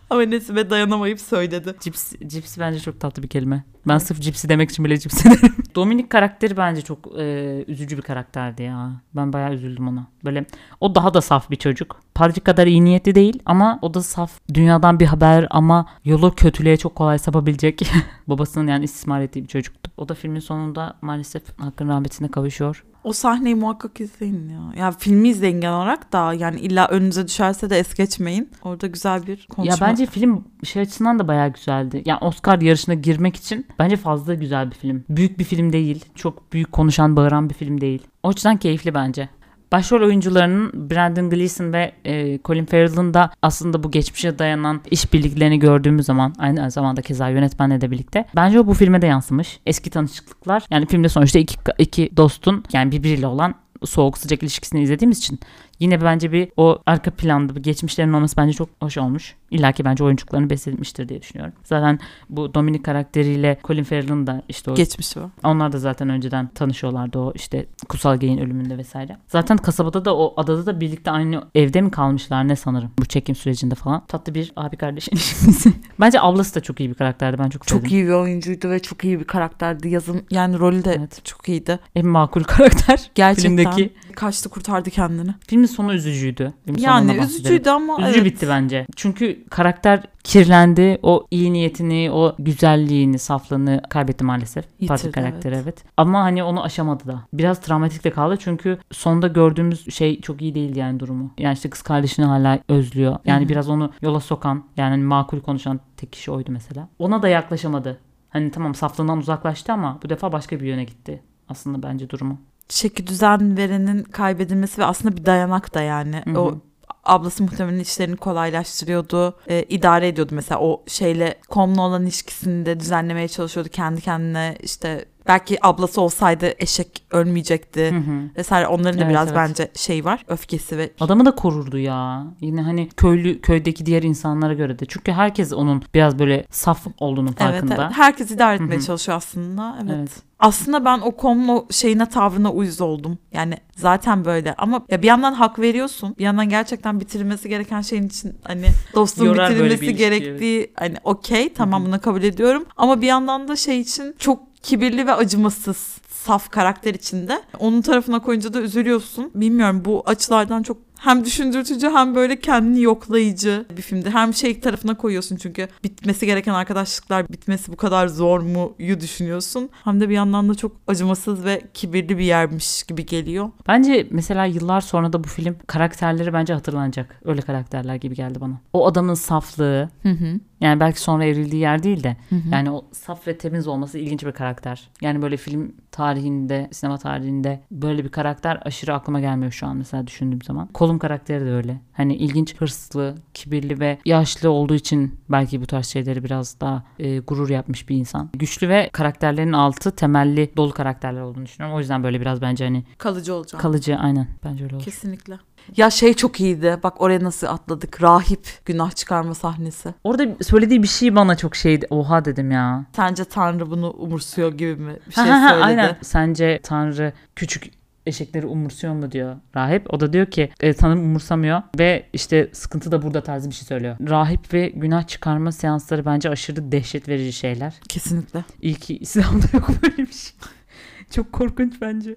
Ama 0.09 0.21
Nesibe 0.21 0.69
dayanamayıp 0.69 1.21
söyledi. 1.21 1.75
Cips, 1.79 2.11
cips 2.27 2.57
bence 2.59 2.79
çok 2.79 2.99
tatlı 2.99 3.23
bir 3.23 3.27
kelime. 3.27 3.63
Ben 3.87 3.97
sırf 3.97 4.21
cipsi 4.21 4.49
demek 4.49 4.69
için 4.69 4.85
bile 4.85 4.97
cipsi 4.97 5.29
derim. 5.29 5.55
Dominik 5.75 6.09
karakteri 6.09 6.57
bence 6.57 6.81
çok 6.81 7.19
e, 7.19 7.65
üzücü 7.67 7.97
bir 7.97 8.01
karakterdi 8.01 8.63
ya. 8.63 8.91
Ben 9.15 9.33
bayağı 9.33 9.53
üzüldüm 9.53 9.87
ona. 9.87 10.07
Böyle 10.25 10.45
o 10.79 10.95
daha 10.95 11.13
da 11.13 11.21
saf 11.21 11.49
bir 11.51 11.55
çocuk. 11.55 11.99
Patrick 12.15 12.43
kadar 12.43 12.67
iyi 12.67 12.85
niyetli 12.85 13.15
değil 13.15 13.39
ama 13.45 13.79
o 13.81 13.93
da 13.93 14.01
saf. 14.01 14.39
Dünyadan 14.53 14.99
bir 14.99 15.05
haber 15.05 15.47
ama 15.49 15.85
yolu 16.05 16.35
kötülüğe 16.35 16.77
çok 16.77 16.95
kolay 16.95 17.19
sapabilecek. 17.19 17.91
Babasının 18.27 18.67
yani 18.67 18.85
istismar 18.85 19.21
ettiği 19.21 19.43
bir 19.43 19.47
çocuktu. 19.47 19.91
O 19.97 20.09
da 20.09 20.13
filmin 20.13 20.39
sonunda 20.39 20.97
maalesef 21.01 21.59
hakkın 21.59 21.87
rahmetine 21.87 22.31
kavuşuyor. 22.31 22.83
O 23.03 23.13
sahneyi 23.13 23.55
muhakkak 23.55 24.01
izleyin 24.01 24.49
ya. 24.49 24.83
Ya 24.83 24.91
filmi 24.91 25.29
izleyin 25.29 25.61
genel 25.61 25.75
olarak 25.75 26.13
da 26.13 26.33
yani 26.33 26.59
illa 26.59 26.87
önünüze 26.87 27.27
düşerse 27.27 27.69
de 27.69 27.79
es 27.79 27.93
geçmeyin. 27.93 28.49
Orada 28.63 28.87
güzel 28.87 29.27
bir 29.27 29.47
konuşma. 29.49 29.85
Ya 29.85 29.89
bence 29.89 30.05
film 30.05 30.43
şey 30.63 30.81
açısından 30.81 31.19
da 31.19 31.27
bayağı 31.27 31.49
güzeldi. 31.49 32.03
Yani 32.05 32.19
Oscar 32.21 32.61
yarışına 32.61 32.95
girmek 32.95 33.35
için 33.35 33.67
bence 33.79 33.95
fazla 33.95 34.33
güzel 34.33 34.71
bir 34.71 34.75
film. 34.75 35.03
Büyük 35.09 35.39
bir 35.39 35.43
film 35.43 35.73
değil. 35.73 36.05
Çok 36.15 36.53
büyük 36.53 36.71
konuşan, 36.71 37.15
bağıran 37.15 37.49
bir 37.49 37.55
film 37.55 37.81
değil. 37.81 38.01
O 38.23 38.29
açıdan 38.29 38.57
keyifli 38.57 38.93
bence. 38.93 39.29
Başrol 39.73 40.01
oyuncularının 40.01 40.89
Brandon 40.89 41.29
Gleeson 41.29 41.73
ve 41.73 41.91
e, 42.05 42.39
Colin 42.45 42.65
Farrell'ın 42.65 43.13
da 43.13 43.31
aslında 43.41 43.83
bu 43.83 43.91
geçmişe 43.91 44.39
dayanan 44.39 44.81
işbirliklerini 44.91 45.59
gördüğümüz 45.59 46.05
zaman 46.05 46.33
aynı 46.37 46.71
zamanda 46.71 47.01
keza 47.01 47.29
yönetmenle 47.29 47.81
de 47.81 47.91
birlikte 47.91 48.25
bence 48.35 48.59
o 48.59 48.67
bu 48.67 48.73
filme 48.73 49.01
de 49.01 49.05
yansımış. 49.05 49.59
Eski 49.65 49.89
tanışıklıklar 49.89 50.63
yani 50.69 50.85
filmde 50.85 51.09
sonuçta 51.09 51.39
iki, 51.39 51.55
iki 51.77 52.17
dostun 52.17 52.63
yani 52.73 52.91
birbiriyle 52.91 53.27
olan 53.27 53.55
soğuk 53.85 54.17
sıcak 54.17 54.43
ilişkisini 54.43 54.81
izlediğimiz 54.81 55.17
için 55.17 55.39
yine 55.79 56.01
bence 56.01 56.31
bir 56.31 56.51
o 56.57 56.79
arka 56.85 57.11
planda 57.11 57.55
bir 57.55 57.63
geçmişlerin 57.63 58.13
olması 58.13 58.37
bence 58.37 58.53
çok 58.53 58.69
hoş 58.79 58.97
olmuş. 58.97 59.35
İlla 59.51 59.71
ki 59.71 59.85
bence 59.85 60.03
oyunculuklarını 60.03 60.49
beslemiştir 60.49 61.09
diye 61.09 61.21
düşünüyorum. 61.21 61.53
Zaten 61.63 61.99
bu 62.29 62.53
Dominic 62.53 62.83
karakteriyle 62.83 63.59
Colin 63.63 63.83
Farrell'ın 63.83 64.27
da 64.27 64.41
işte 64.49 64.71
o 64.71 64.75
geçmişi 64.75 65.21
var. 65.21 65.29
onlar 65.43 65.71
da 65.71 65.79
zaten 65.79 66.09
önceden 66.09 66.47
tanışıyorlardı 66.47 67.19
o 67.19 67.31
işte 67.35 67.65
Kutsal 67.89 68.17
Gey'in 68.17 68.37
ölümünde 68.37 68.77
vesaire. 68.77 69.17
Zaten 69.27 69.57
kasabada 69.57 70.05
da 70.05 70.17
o 70.17 70.33
adada 70.37 70.65
da 70.65 70.81
birlikte 70.81 71.11
aynı 71.11 71.43
evde 71.55 71.81
mi 71.81 71.91
kalmışlar 71.91 72.47
ne 72.47 72.55
sanırım 72.55 72.91
bu 72.99 73.05
çekim 73.05 73.35
sürecinde 73.35 73.75
falan. 73.75 74.05
Tatlı 74.07 74.35
bir 74.35 74.51
abi 74.55 74.77
kardeş 74.77 75.07
ilişkisi. 75.07 75.73
Bence 75.99 76.21
ablası 76.21 76.55
da 76.55 76.59
çok 76.59 76.79
iyi 76.79 76.89
bir 76.89 76.95
karakterdi 76.95 77.37
ben 77.39 77.49
çok 77.49 77.65
sevdim. 77.65 77.81
Çok 77.83 77.91
iyi 77.91 78.05
bir 78.05 78.11
oyuncuydu 78.11 78.69
ve 78.69 78.79
çok 78.79 79.03
iyi 79.03 79.19
bir 79.19 79.25
karakterdi. 79.25 79.89
Yazım 79.89 80.21
yani 80.31 80.59
rolü 80.59 80.85
de 80.85 80.93
Evet. 80.97 81.25
çok 81.25 81.49
iyiydi. 81.49 81.79
En 81.95 82.07
makul 82.07 82.43
karakter 82.47 83.11
Gerçekten. 83.15 83.57
filmdeki. 83.57 83.93
Kaçtı 84.15 84.49
kurtardı 84.49 84.89
kendini. 84.89 85.33
Filmin 85.47 85.65
sonu 85.65 85.93
üzücüydü. 85.93 86.53
Sonundan 86.65 86.81
Yani 86.81 87.17
üzücüydü 87.17 87.69
ama 87.69 87.97
Üzücü 88.01 88.19
evet. 88.19 88.25
bitti 88.25 88.47
bence. 88.49 88.87
Çünkü 88.95 89.45
karakter 89.49 90.03
kirlendi. 90.23 90.99
O 91.03 91.27
iyi 91.31 91.53
niyetini, 91.53 92.11
o 92.11 92.35
güzelliğini, 92.39 93.19
saflığını 93.19 93.81
kaybetti 93.89 94.23
maalesef. 94.23 94.65
Yitirdi, 94.79 95.11
karakteri 95.11 95.55
evet. 95.55 95.63
evet. 95.63 95.83
Ama 95.97 96.23
hani 96.23 96.43
onu 96.43 96.63
aşamadı 96.63 97.07
da. 97.07 97.19
Biraz 97.33 97.61
travmatik 97.61 98.03
de 98.03 98.09
kaldı 98.09 98.37
çünkü 98.39 98.77
sonda 98.91 99.27
gördüğümüz 99.27 99.93
şey 99.93 100.21
çok 100.21 100.41
iyi 100.41 100.55
değildi 100.55 100.79
yani 100.79 100.99
durumu. 100.99 101.31
Yani 101.37 101.53
işte 101.53 101.69
kız 101.69 101.81
kardeşini 101.81 102.25
hala 102.25 102.59
özlüyor. 102.69 103.17
Yani 103.25 103.41
Hı 103.41 103.45
hı. 103.45 103.49
biraz 103.49 103.69
onu 103.69 103.91
yola 104.01 104.19
sokan, 104.19 104.63
yani 104.77 104.89
hani 104.89 105.03
makul 105.03 105.39
konuşan 105.39 105.79
tek 105.97 106.11
kişi 106.11 106.31
oydu 106.31 106.51
mesela. 106.51 106.87
Ona 106.99 107.21
da 107.21 107.27
yaklaşamadı. 107.27 107.99
Hani 108.29 108.51
tamam 108.51 108.75
saflığından 108.75 109.17
uzaklaştı 109.17 109.73
ama 109.73 109.99
bu 110.03 110.09
defa 110.09 110.31
başka 110.31 110.59
bir 110.59 110.65
yöne 110.65 110.83
gitti. 110.83 111.21
Aslında 111.49 111.83
bence 111.83 112.09
durumu. 112.09 112.37
Şekil 112.69 113.07
düzen 113.07 113.57
verenin 113.57 114.03
kaybedilmesi 114.03 114.81
ve 114.81 114.85
aslında 114.85 115.17
bir 115.17 115.25
dayanak 115.25 115.73
da 115.73 115.81
yani. 115.81 116.21
Hı 116.25 116.31
hı. 116.31 116.39
O 116.39 116.61
ablası 117.03 117.43
muhtemelen 117.43 117.79
işlerini 117.79 118.17
kolaylaştırıyordu. 118.17 119.39
e, 119.47 119.63
idare 119.63 120.07
ediyordu 120.07 120.35
mesela 120.35 120.61
o 120.61 120.83
şeyle 120.87 121.39
Kom'la 121.49 121.81
olan 121.81 122.03
ilişkisini 122.03 122.65
de 122.65 122.79
düzenlemeye 122.79 123.27
çalışıyordu 123.27 123.69
kendi 123.69 124.01
kendine 124.01 124.57
işte 124.61 125.05
belki 125.27 125.65
ablası 125.67 126.01
olsaydı 126.01 126.53
eşek 126.59 127.03
ölmeyecekti 127.11 127.91
Hı 127.91 127.97
hı. 127.97 128.29
vesaire 128.37 128.67
onların 128.67 128.99
da 128.99 129.03
Evet, 129.03 129.11
biraz 129.11 129.27
evet. 129.27 129.37
bence 129.37 129.71
şey 129.75 130.05
var 130.05 130.25
öfkesi 130.27 130.77
ve 130.77 130.91
Adamı 130.99 131.25
da 131.25 131.35
korurdu 131.35 131.77
ya. 131.77 132.27
Yine 132.41 132.61
hani 132.61 132.89
köylü 132.89 133.41
köydeki 133.41 133.85
diğer 133.85 134.03
insanlara 134.03 134.53
göre 134.53 134.79
de. 134.79 134.85
Çünkü 134.85 135.11
herkes 135.11 135.53
onun 135.53 135.83
biraz 135.93 136.19
böyle 136.19 136.45
saf 136.49 136.87
olduğunun 136.99 137.27
evet, 137.27 137.39
farkında. 137.39 137.75
evet 137.75 137.97
herkes 137.97 138.31
idare 138.31 138.55
etmeye 138.55 138.75
Hı 138.75 138.79
hı. 138.79 138.85
çalışıyor 138.85 139.17
aslında 139.17 139.77
evet. 139.83 139.93
Evet. 139.97 140.11
Aslında 140.39 140.85
ben 140.85 140.99
o 140.99 141.11
Kom'la 141.11 141.63
şeyine 141.71 142.09
tavrına 142.09 142.51
uyuz 142.51 142.81
oldum. 142.81 143.17
Yani 143.33 143.57
zaten 143.75 144.25
böyle 144.25 144.55
ama 144.57 144.81
ya 144.89 145.01
bir 145.01 145.07
yandan 145.07 145.33
hak 145.33 145.59
veriyorsun. 145.59 146.15
Bir 146.19 146.23
yandan 146.23 146.49
gerçekten 146.49 146.99
bitirilmesi 146.99 147.49
gereken 147.49 147.81
şeyin 147.81 148.07
için 148.07 148.35
hani 148.43 148.65
dostluğun 148.95 149.33
bitirilmesi 149.33 149.85
ilişki, 149.85 149.95
gerektiği 149.95 150.71
hani 150.75 150.95
okey 151.03 151.53
tamam 151.53 151.85
bunu 151.85 152.01
kabul 152.01 152.23
ediyorum. 152.23 152.65
Ama 152.77 153.01
bir 153.01 153.07
yandan 153.07 153.47
da 153.47 153.55
şey 153.55 153.79
için 153.79 154.15
çok 154.19 154.52
kibirli 154.63 155.07
ve 155.07 155.13
acımasız 155.13 155.97
saf 156.09 156.49
karakter 156.49 156.93
içinde. 156.93 157.41
Onun 157.59 157.81
tarafına 157.81 158.19
koyunca 158.19 158.53
da 158.53 158.61
üzülüyorsun. 158.61 159.31
Bilmiyorum 159.35 159.81
bu 159.85 160.03
açılardan 160.05 160.63
çok 160.63 160.77
hem 161.03 161.25
düşündürtücü 161.25 161.89
hem 161.89 162.15
böyle 162.15 162.39
kendini 162.39 162.81
yoklayıcı 162.81 163.65
bir 163.77 163.81
filmdi. 163.81 164.09
Hem 164.09 164.33
şey 164.33 164.59
tarafına 164.59 164.97
koyuyorsun 164.97 165.35
çünkü 165.35 165.67
bitmesi 165.83 166.25
gereken 166.25 166.53
arkadaşlıklar 166.53 167.29
bitmesi 167.29 167.71
bu 167.71 167.75
kadar 167.75 168.07
zor 168.07 168.39
mu 168.39 168.75
yu 168.79 168.99
düşünüyorsun. 168.99 169.69
Hem 169.83 170.01
de 170.01 170.09
bir 170.09 170.13
yandan 170.13 170.49
da 170.49 170.55
çok 170.55 170.71
acımasız 170.87 171.45
ve 171.45 171.61
kibirli 171.73 172.17
bir 172.17 172.23
yermiş 172.23 172.83
gibi 172.83 173.05
geliyor. 173.05 173.49
Bence 173.67 174.07
mesela 174.11 174.45
yıllar 174.45 174.81
sonra 174.81 175.13
da 175.13 175.23
bu 175.23 175.27
film 175.27 175.55
karakterleri 175.67 176.33
bence 176.33 176.53
hatırlanacak. 176.53 177.21
Öyle 177.25 177.41
karakterler 177.41 177.95
gibi 177.95 178.15
geldi 178.15 178.41
bana. 178.41 178.53
O 178.73 178.87
adamın 178.87 179.13
saflığı 179.13 179.89
Hı 180.03 180.09
hı. 180.09 180.39
Yani 180.63 180.79
belki 180.79 181.01
sonra 181.01 181.25
evrildiği 181.25 181.61
yer 181.61 181.83
değil 181.83 182.03
de 182.03 182.17
hı. 182.29 182.35
yani 182.51 182.71
o 182.71 182.85
saf 182.91 183.27
ve 183.27 183.37
temiz 183.37 183.67
olması 183.67 183.97
ilginç 183.99 184.25
bir 184.25 184.31
karakter. 184.31 184.89
Yani 185.01 185.21
böyle 185.21 185.37
film 185.37 185.75
tarihinde, 185.91 186.69
sinema 186.71 186.97
tarihinde 186.97 187.63
böyle 187.71 188.03
bir 188.03 188.09
karakter 188.09 188.59
aşırı 188.65 188.93
aklıma 188.93 189.19
gelmiyor 189.19 189.51
şu 189.51 189.67
an 189.67 189.77
mesela 189.77 190.07
düşündüğüm 190.07 190.41
zaman. 190.41 190.67
Kolum 190.67 190.99
karakteri 190.99 191.45
de 191.45 191.51
öyle. 191.51 191.81
Hani 191.93 192.15
ilginç, 192.15 192.55
hırslı, 192.57 193.15
kibirli 193.33 193.79
ve 193.79 193.97
yaşlı 194.05 194.49
olduğu 194.49 194.75
için 194.75 195.19
belki 195.29 195.61
bu 195.61 195.65
tarz 195.65 195.85
şeyleri 195.85 196.23
biraz 196.23 196.59
daha 196.61 196.83
e, 196.99 197.19
gurur 197.19 197.49
yapmış 197.49 197.89
bir 197.89 197.95
insan. 197.95 198.29
Güçlü 198.33 198.69
ve 198.69 198.89
karakterlerin 198.93 199.53
altı 199.53 199.91
temelli 199.91 200.51
dolu 200.57 200.73
karakterler 200.73 201.21
olduğunu 201.21 201.45
düşünüyorum. 201.45 201.77
O 201.77 201.79
yüzden 201.79 202.03
böyle 202.03 202.21
biraz 202.21 202.41
bence 202.41 202.63
hani 202.65 202.83
Kalıcı 202.97 203.33
olacağım. 203.35 203.61
kalıcı 203.61 203.97
aynen 203.97 204.27
bence 204.43 204.63
öyle 204.63 204.75
olur. 204.75 204.83
Kesinlikle. 204.83 205.39
Ya 205.77 205.89
şey 205.89 206.13
çok 206.13 206.39
iyiydi. 206.39 206.79
Bak 206.83 207.01
oraya 207.01 207.23
nasıl 207.23 207.47
atladık. 207.47 208.01
Rahip 208.01 208.47
günah 208.65 208.91
çıkarma 208.91 209.33
sahnesi. 209.33 209.93
Orada 210.03 210.43
söylediği 210.43 210.83
bir 210.83 210.87
şey 210.87 211.15
bana 211.15 211.37
çok 211.37 211.55
şeydi. 211.55 211.87
Oha 211.89 212.25
dedim 212.25 212.51
ya. 212.51 212.85
Sence 212.95 213.25
Tanrı 213.25 213.71
bunu 213.71 213.89
umursuyor 213.91 214.53
gibi 214.53 214.75
mi 214.75 214.93
bir 215.07 215.13
şey 215.13 215.23
söyledi. 215.23 215.63
Aynen. 215.63 215.97
Sence 216.01 216.59
Tanrı 216.63 217.13
küçük 217.35 217.71
eşekleri 218.05 218.45
umursuyor 218.45 218.93
mu 218.93 219.11
diyor 219.11 219.35
rahip. 219.55 219.93
O 219.93 219.99
da 219.99 220.13
diyor 220.13 220.25
ki 220.25 220.49
e, 220.59 220.73
Tanrı 220.73 220.99
umursamıyor 220.99 221.61
ve 221.79 222.05
işte 222.13 222.49
sıkıntı 222.53 222.91
da 222.91 223.01
burada 223.01 223.23
tarzı 223.23 223.49
bir 223.49 223.55
şey 223.55 223.67
söylüyor. 223.67 223.95
Rahip 224.09 224.53
ve 224.53 224.69
günah 224.69 225.07
çıkarma 225.07 225.51
seansları 225.51 226.05
bence 226.05 226.29
aşırı 226.29 226.71
dehşet 226.71 227.09
verici 227.09 227.33
şeyler. 227.33 227.73
Kesinlikle. 227.89 228.43
İyi 228.61 228.75
ki 228.75 228.97
İslam'da 228.97 229.45
yok 229.53 229.69
böyle 229.81 229.97
bir 229.97 230.13
şey. 230.13 230.31
Çok 231.11 231.33
korkunç 231.33 231.81
bence. 231.81 232.15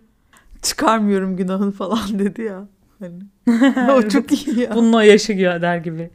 Çıkarmıyorum 0.62 1.36
günahını 1.36 1.72
falan 1.72 2.00
dedi 2.18 2.42
ya. 2.42 2.68
Hani. 2.98 3.90
o 3.92 4.08
çok 4.08 4.46
iyi 4.46 4.60
ya. 4.60 4.74
Bununla 4.74 5.04
yaşıyor 5.04 5.62
der 5.62 5.76
gibi. 5.76 6.10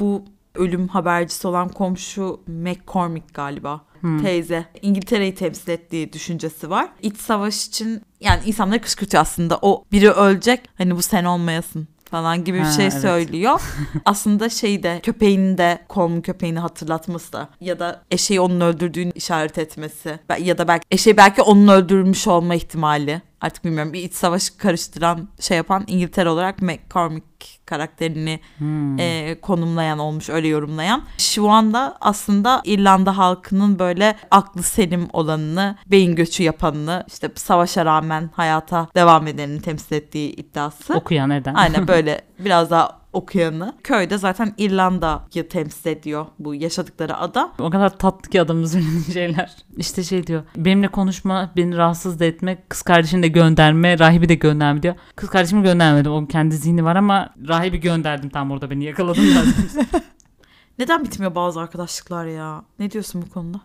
Bu 0.00 0.24
ölüm 0.54 0.88
habercisi 0.88 1.48
olan 1.48 1.68
komşu 1.68 2.40
McCormick 2.46 3.34
galiba. 3.34 3.80
Hmm. 4.00 4.22
Teyze. 4.22 4.64
İngiltere'yi 4.82 5.34
temsil 5.34 5.70
ettiği 5.70 6.12
düşüncesi 6.12 6.70
var. 6.70 6.88
İç 7.02 7.16
savaş 7.16 7.66
için 7.66 8.02
yani 8.20 8.40
insanları 8.46 8.80
kışkırtıyor 8.80 9.20
aslında. 9.22 9.58
O 9.62 9.84
biri 9.92 10.10
ölecek 10.10 10.60
hani 10.78 10.96
bu 10.96 11.02
sen 11.02 11.24
olmayasın 11.24 11.88
falan 12.10 12.44
gibi 12.44 12.58
bir 12.58 12.62
Ha, 12.62 12.72
şey 12.72 12.86
evet. 12.86 13.00
söylüyor. 13.00 13.60
aslında 14.04 14.48
şey 14.48 14.82
de 14.82 15.00
köpeğini 15.02 15.58
de 15.58 15.78
Colm'un 15.90 16.20
köpeğini 16.20 16.58
hatırlatması 16.58 17.32
da 17.32 17.48
ya 17.60 17.78
da 17.78 18.02
eşeği 18.10 18.40
onun 18.40 18.60
öldürdüğünü 18.60 19.12
işaret 19.14 19.58
etmesi 19.58 20.18
ya 20.40 20.58
da 20.58 20.68
belki 20.68 20.84
eşeği 20.90 21.16
belki 21.16 21.42
onun 21.42 21.68
öldürmüş 21.68 22.26
olma 22.26 22.54
ihtimali 22.54 23.22
artık 23.40 23.64
bilmiyorum 23.64 23.92
bir 23.92 24.02
iç 24.02 24.14
savaş 24.14 24.50
karıştıran 24.50 25.28
şey 25.40 25.56
yapan 25.56 25.84
İngiltere 25.86 26.28
olarak 26.28 26.62
McCormick 26.62 27.26
karakterini 27.66 28.40
Hmm. 28.58 28.98
e, 28.98 29.40
konumlayan 29.40 29.98
olmuş 29.98 30.30
öyle 30.30 30.48
yorumlayan. 30.48 31.02
Şu 31.18 31.48
anda 31.48 31.96
aslında 32.00 32.62
İrlanda 32.64 33.18
halkının 33.18 33.78
böyle 33.78 34.16
aklı 34.30 34.62
selim 34.62 35.08
olanını, 35.12 35.76
beyin 35.86 36.14
göçü 36.14 36.42
yapanını, 36.42 37.04
işte 37.08 37.30
savaşa 37.34 37.84
rağmen 37.84 38.30
hayata 38.34 38.88
devam 38.96 39.26
edenini 39.26 39.60
temsil 39.62 39.96
ettiği 39.96 40.30
iddiası. 40.30 40.94
Okuyan 40.94 41.30
eden. 41.30 41.54
Aynen 41.54 41.88
böyle 41.88 42.20
biraz 42.38 42.70
daha 42.70 43.00
okuyanı. 43.16 43.74
Köyde 43.84 44.18
zaten 44.18 44.54
İrlanda'yı 44.58 45.48
temsil 45.48 45.90
ediyor 45.90 46.26
bu 46.38 46.54
yaşadıkları 46.54 47.16
ada. 47.16 47.52
O 47.58 47.70
kadar 47.70 47.98
tatlı 47.98 48.30
ki 48.30 48.40
adamın 48.40 48.64
söylediği 48.66 49.04
şeyler. 49.12 49.56
İşte 49.76 50.02
şey 50.04 50.26
diyor. 50.26 50.42
Benimle 50.56 50.88
konuşma, 50.88 51.52
beni 51.56 51.76
rahatsız 51.76 52.20
da 52.20 52.24
etme, 52.24 52.58
kız 52.68 52.82
kardeşini 52.82 53.22
de 53.22 53.28
gönderme, 53.28 53.98
rahibi 53.98 54.28
de 54.28 54.34
gönderme 54.34 54.82
diyor. 54.82 54.94
Kız 55.16 55.30
kardeşimi 55.30 55.62
göndermedim. 55.62 56.12
O 56.12 56.26
kendi 56.26 56.56
zihni 56.56 56.84
var 56.84 56.96
ama 56.96 57.30
rahibi 57.48 57.80
gönderdim 57.80 58.30
tam 58.30 58.50
orada 58.50 58.70
beni 58.70 58.84
yakaladın 58.84 59.34
lazım. 59.34 59.54
Neden 60.78 61.04
bitmiyor 61.04 61.34
bazı 61.34 61.60
arkadaşlıklar 61.60 62.26
ya? 62.26 62.62
Ne 62.78 62.90
diyorsun 62.90 63.22
bu 63.22 63.30
konuda? 63.30 63.60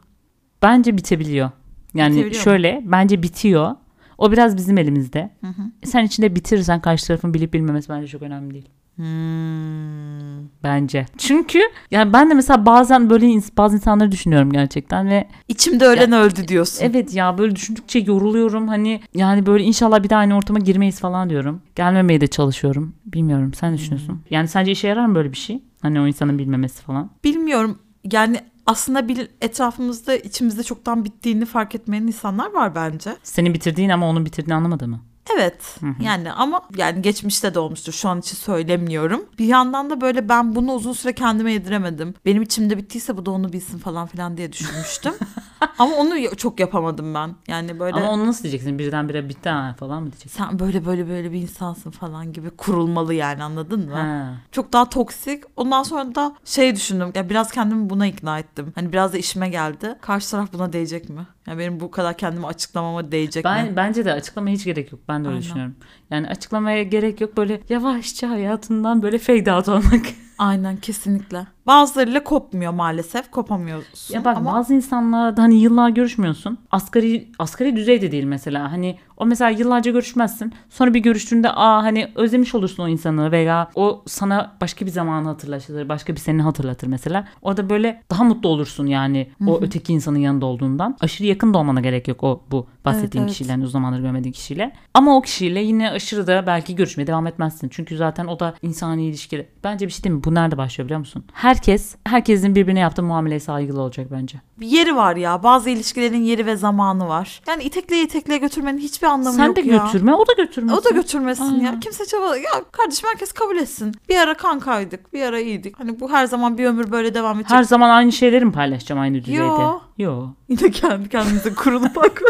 bence 0.64 0.98
bitebiliyor. 0.98 1.52
Yani 1.94 2.12
Bitebiliyor 2.16 2.40
mu? 2.40 2.44
şöyle 2.44 2.82
bence 2.86 3.24
bitiyor. 3.24 3.76
O 4.18 4.32
biraz 4.32 4.58
bizim 4.58 4.78
elimizde. 4.78 5.32
Hı 5.42 5.48
hı. 5.48 5.62
Sen 5.84 6.04
içinde 6.06 6.36
bitirirsen 6.36 6.82
karşı 6.82 7.08
tarafın 7.08 7.34
bilip 7.34 7.54
bilmemesi 7.54 7.90
bence 7.90 8.08
çok 8.08 8.22
önemli 8.22 8.54
değil. 8.54 8.70
Hmm. 9.02 10.48
Bence. 10.64 11.06
Çünkü 11.18 11.60
yani 11.92 12.14
ben 12.14 12.30
de 12.30 12.34
mesela 12.34 12.66
bazen 12.66 13.10
böyle 13.10 13.26
ins- 13.26 13.58
bazı 13.58 13.76
insanları 13.76 14.12
düşünüyorum 14.12 14.52
gerçekten 14.52 15.10
ve 15.10 15.28
İçimde 15.48 15.86
ölen 15.86 16.12
öldü 16.12 16.48
diyorsun. 16.48 16.86
Evet 16.86 17.14
ya 17.14 17.38
böyle 17.38 17.56
düşündükçe 17.56 18.00
yoruluyorum. 18.00 18.68
Hani 18.68 19.02
yani 19.14 19.46
böyle 19.46 19.64
inşallah 19.64 20.04
bir 20.04 20.10
daha 20.10 20.20
aynı 20.20 20.38
ortama 20.38 20.60
girmeyiz 20.60 21.00
falan 21.00 21.30
diyorum. 21.30 21.62
Gelmemeye 21.76 22.22
de 22.22 22.28
çalışıyorum. 22.28 22.94
Bilmiyorum 23.06 23.54
sen 23.54 23.74
düşünüyorsun? 23.74 24.22
Yani 24.30 24.48
sence 24.48 24.72
işe 24.72 24.88
yarar 24.88 25.06
mı 25.06 25.16
böyle 25.16 25.32
bir 25.32 25.38
şey? 25.38 25.64
Hani 25.82 26.00
o 26.02 26.08
insanın 26.08 26.40
bilmemesi 26.40 26.82
falan. 26.84 27.10
Bilmiyorum 27.24 27.80
yani 28.12 28.38
aslında 28.66 29.08
bir 29.08 29.28
etrafımızda 29.42 30.16
içimizde 30.16 30.64
çoktan 30.64 31.06
bittiğini 31.06 31.46
fark 31.46 31.76
etmeyen 31.76 32.04
insanlar 32.08 32.54
var 32.54 32.76
bence. 32.76 33.16
Senin 33.24 33.54
bitirdiğin 33.54 33.90
ama 33.90 34.10
onun 34.10 34.26
bitirdiğini 34.26 34.54
anlamadı 34.56 34.88
mı? 34.88 35.00
Evet 35.36 35.78
yani 36.02 36.32
ama 36.32 36.62
yani 36.78 37.02
geçmişte 37.02 37.54
de 37.54 37.60
olmuştur 37.60 37.94
şu 37.94 38.10
an 38.10 38.20
için 38.20 38.38
söylemiyorum. 38.38 39.26
Bir 39.40 39.46
yandan 39.46 39.90
da 39.90 40.02
böyle 40.02 40.30
ben 40.30 40.56
bunu 40.56 40.74
uzun 40.74 40.94
süre 40.94 41.14
kendime 41.14 41.52
yediremedim. 41.52 42.14
Benim 42.26 42.42
içimde 42.42 42.78
bittiyse 42.78 43.18
bu 43.18 43.26
da 43.26 43.32
onu 43.32 43.54
bilsin 43.54 43.78
falan 43.78 44.08
filan 44.08 44.38
diye 44.38 44.52
düşünmüştüm. 44.52 45.14
ama 45.80 45.96
onu 45.96 46.36
çok 46.38 46.60
yapamadım 46.60 47.14
ben. 47.14 47.36
Yani 47.48 47.80
böyle 47.80 47.96
Ama 47.96 48.10
onu 48.10 48.28
nasıl 48.28 48.44
diyeceksin? 48.44 48.80
Birdenbire 48.80 49.30
bitti 49.30 49.50
ha 49.50 49.76
falan 49.80 50.04
mı 50.04 50.12
diyeceksin? 50.12 50.38
sen 50.38 50.60
böyle 50.60 50.86
böyle 50.86 51.10
böyle 51.10 51.32
bir 51.32 51.42
insansın 51.42 51.92
falan 51.92 52.34
gibi 52.34 52.50
kurulmalı 52.50 53.14
yani 53.14 53.44
anladın 53.44 53.90
mı? 53.90 53.96
Ha. 53.96 54.34
Çok 54.52 54.74
daha 54.74 54.90
toksik. 54.90 55.44
Ondan 55.56 55.84
sonra 55.84 56.16
da 56.16 56.36
şey 56.46 56.76
düşündüm. 56.76 57.12
Ya 57.16 57.30
biraz 57.30 57.52
kendimi 57.52 57.90
buna 57.90 58.08
ikna 58.08 58.40
ettim. 58.40 58.72
Hani 58.76 58.94
biraz 58.94 59.14
da 59.14 59.18
işime 59.18 59.50
geldi. 59.50 59.96
Karşı 60.02 60.32
taraf 60.32 60.54
buna 60.54 60.74
değecek 60.74 61.10
mi? 61.10 61.28
Ya 61.48 61.58
benim 61.58 61.80
bu 61.80 61.92
kadar 61.92 62.18
kendimi 62.18 62.48
açıklamama 62.48 63.12
değecek 63.12 63.46
mi? 63.46 63.52
Ben 63.52 63.76
bence 63.76 64.06
de 64.06 64.14
açıklamaya 64.14 64.56
hiç 64.56 64.66
gerek 64.66 64.92
yok. 64.92 65.02
Ben 65.10 65.24
de 65.24 65.28
öyle 65.28 65.36
Aynen. 65.36 65.42
düşünüyorum. 65.42 65.76
Yani 66.10 66.28
açıklamaya 66.28 66.84
gerek 66.84 67.22
yok. 67.22 67.38
Böyle 67.38 67.62
yavaşça 67.70 68.30
hayatından 68.30 69.02
böyle 69.04 69.18
fade 69.18 69.54
out 69.54 69.70
olmak. 69.70 70.06
Aynen 70.38 70.78
kesinlikle. 70.78 71.48
Bazılarıyla 71.68 72.24
kopmuyor 72.24 72.74
maalesef. 72.74 73.32
Kopamıyorsun. 73.32 74.14
Ya 74.14 74.26
bak 74.26 74.38
ama 74.38 74.54
bazı 74.54 74.74
insanlarla 74.74 75.38
da 75.38 75.42
hani 75.42 75.56
yıllar 75.56 75.90
görüşmüyorsun. 75.90 76.58
Asgari 76.72 77.28
asgari 77.40 77.76
düzeyde 77.76 78.12
değil 78.12 78.24
mesela. 78.24 78.72
Hani 78.72 78.98
o 79.18 79.26
mesela 79.26 79.50
yıllarca 79.50 79.92
görüşmezsin. 79.92 80.54
Sonra 80.70 80.94
bir 80.94 81.00
görüştüğünde 81.00 81.50
aa 81.50 81.84
hani 81.84 82.12
özlemiş 82.16 82.56
olursun 82.56 82.84
o 82.84 82.88
insanı 82.88 83.32
veya 83.32 83.70
o 83.76 84.04
sana 84.08 84.58
başka 84.62 84.86
bir 84.86 84.92
zamanı 84.92 85.28
hatırlatır. 85.28 85.90
Başka 85.90 86.14
bir 86.14 86.20
seni 86.20 86.42
hatırlatır 86.42 86.88
mesela. 86.88 87.28
Orada 87.42 87.70
böyle 87.70 88.04
daha 88.12 88.24
mutlu 88.24 88.50
olursun 88.50 88.86
yani 88.86 89.30
o 89.48 89.60
öteki 89.62 89.94
insanın 89.94 90.20
yanında 90.20 90.46
olduğundan. 90.46 90.98
Aşırı 91.02 91.28
yakın 91.28 91.54
da 91.54 91.58
olmana 91.58 91.82
gerek 91.82 92.08
yok 92.08 92.24
o 92.24 92.44
bu 92.52 92.68
bahsettiğin 92.86 93.24
evet. 93.24 93.32
kişiyle 93.32 93.52
hani 93.52 93.64
uzun 93.64 93.72
zamandır 93.72 94.00
görmediğin 94.00 94.34
kişiyle. 94.34 94.74
Ama 94.94 95.18
o 95.18 95.22
kişiyle 95.22 95.60
yine 95.60 95.92
aşırı 95.92 96.28
da 96.28 96.48
belki 96.48 96.76
görüşmeye 96.76 97.08
devam 97.08 97.28
etmezsin. 97.28 97.70
Çünkü 97.70 97.98
zaten 97.98 98.28
o 98.28 98.40
da 98.40 98.54
insani 98.62 99.06
ilişki. 99.06 99.48
Bence 99.64 99.88
bir 99.88 99.92
şey 99.92 100.04
değil 100.04 100.16
mi? 100.16 100.24
Bu 100.24 100.36
nerede 100.36 100.58
başlıyor 100.58 100.86
biliyor 100.86 101.00
musun? 101.00 101.24
Herkes, 101.52 101.96
herkesin 102.08 102.56
birbirine 102.56 102.80
yaptığı 102.80 103.04
muameleye 103.04 103.40
saygılı 103.40 103.82
olacak 103.82 104.08
bence. 104.12 104.38
bir 104.60 104.68
yeri 104.68 104.96
var 104.96 105.16
ya. 105.16 105.44
Bazı 105.44 105.70
ilişkilerin 105.70 106.24
yeri 106.24 106.46
ve 106.46 106.56
zamanı 106.56 107.08
var. 107.08 107.42
Yani 107.48 107.64
itekleye 107.64 108.04
itekleye 108.04 108.40
götürmenin 108.40 108.78
hiçbir 108.78 109.08
anlamı 109.08 109.36
Sen 109.36 109.46
yok 109.46 109.56
de 109.56 109.62
ya. 109.62 109.78
götürme, 109.86 110.14
o 110.14 110.28
da 110.28 110.34
götürmesin. 110.38 110.78
O 110.78 110.84
da 110.84 110.90
götürmesin 110.90 111.44
ya. 111.44 111.50
Aynen. 111.70 111.80
Kimse 111.80 112.06
çaba 112.06 112.38
ya 112.38 112.50
kardeşim 112.72 113.10
herkes 113.10 113.32
kabul 113.32 113.58
etsin. 113.58 113.92
Bir 114.10 114.16
ara 114.18 114.38
kankaydık, 114.38 115.14
bir 115.14 115.22
ara 115.22 115.40
iyiydik. 115.40 115.80
Hani 115.80 116.00
bu 116.00 116.12
her 116.12 116.26
zaman 116.26 116.58
bir 116.58 116.66
ömür 116.66 116.92
böyle 116.92 117.14
devam 117.14 117.36
edecek. 117.40 117.52
Her 117.58 117.64
zaman 117.64 117.90
aynı 117.90 118.12
şeyleri 118.12 118.46
mi 118.46 118.52
paylaşacağım 118.52 119.02
aynı 119.02 119.18
düzeyde? 119.18 119.42
Yo. 119.42 119.80
Yo. 119.98 120.28
Yine 120.50 120.72
kendi 120.72 121.10
kendimize 121.10 121.54
kurulup 121.56 121.98
hak 121.98 122.22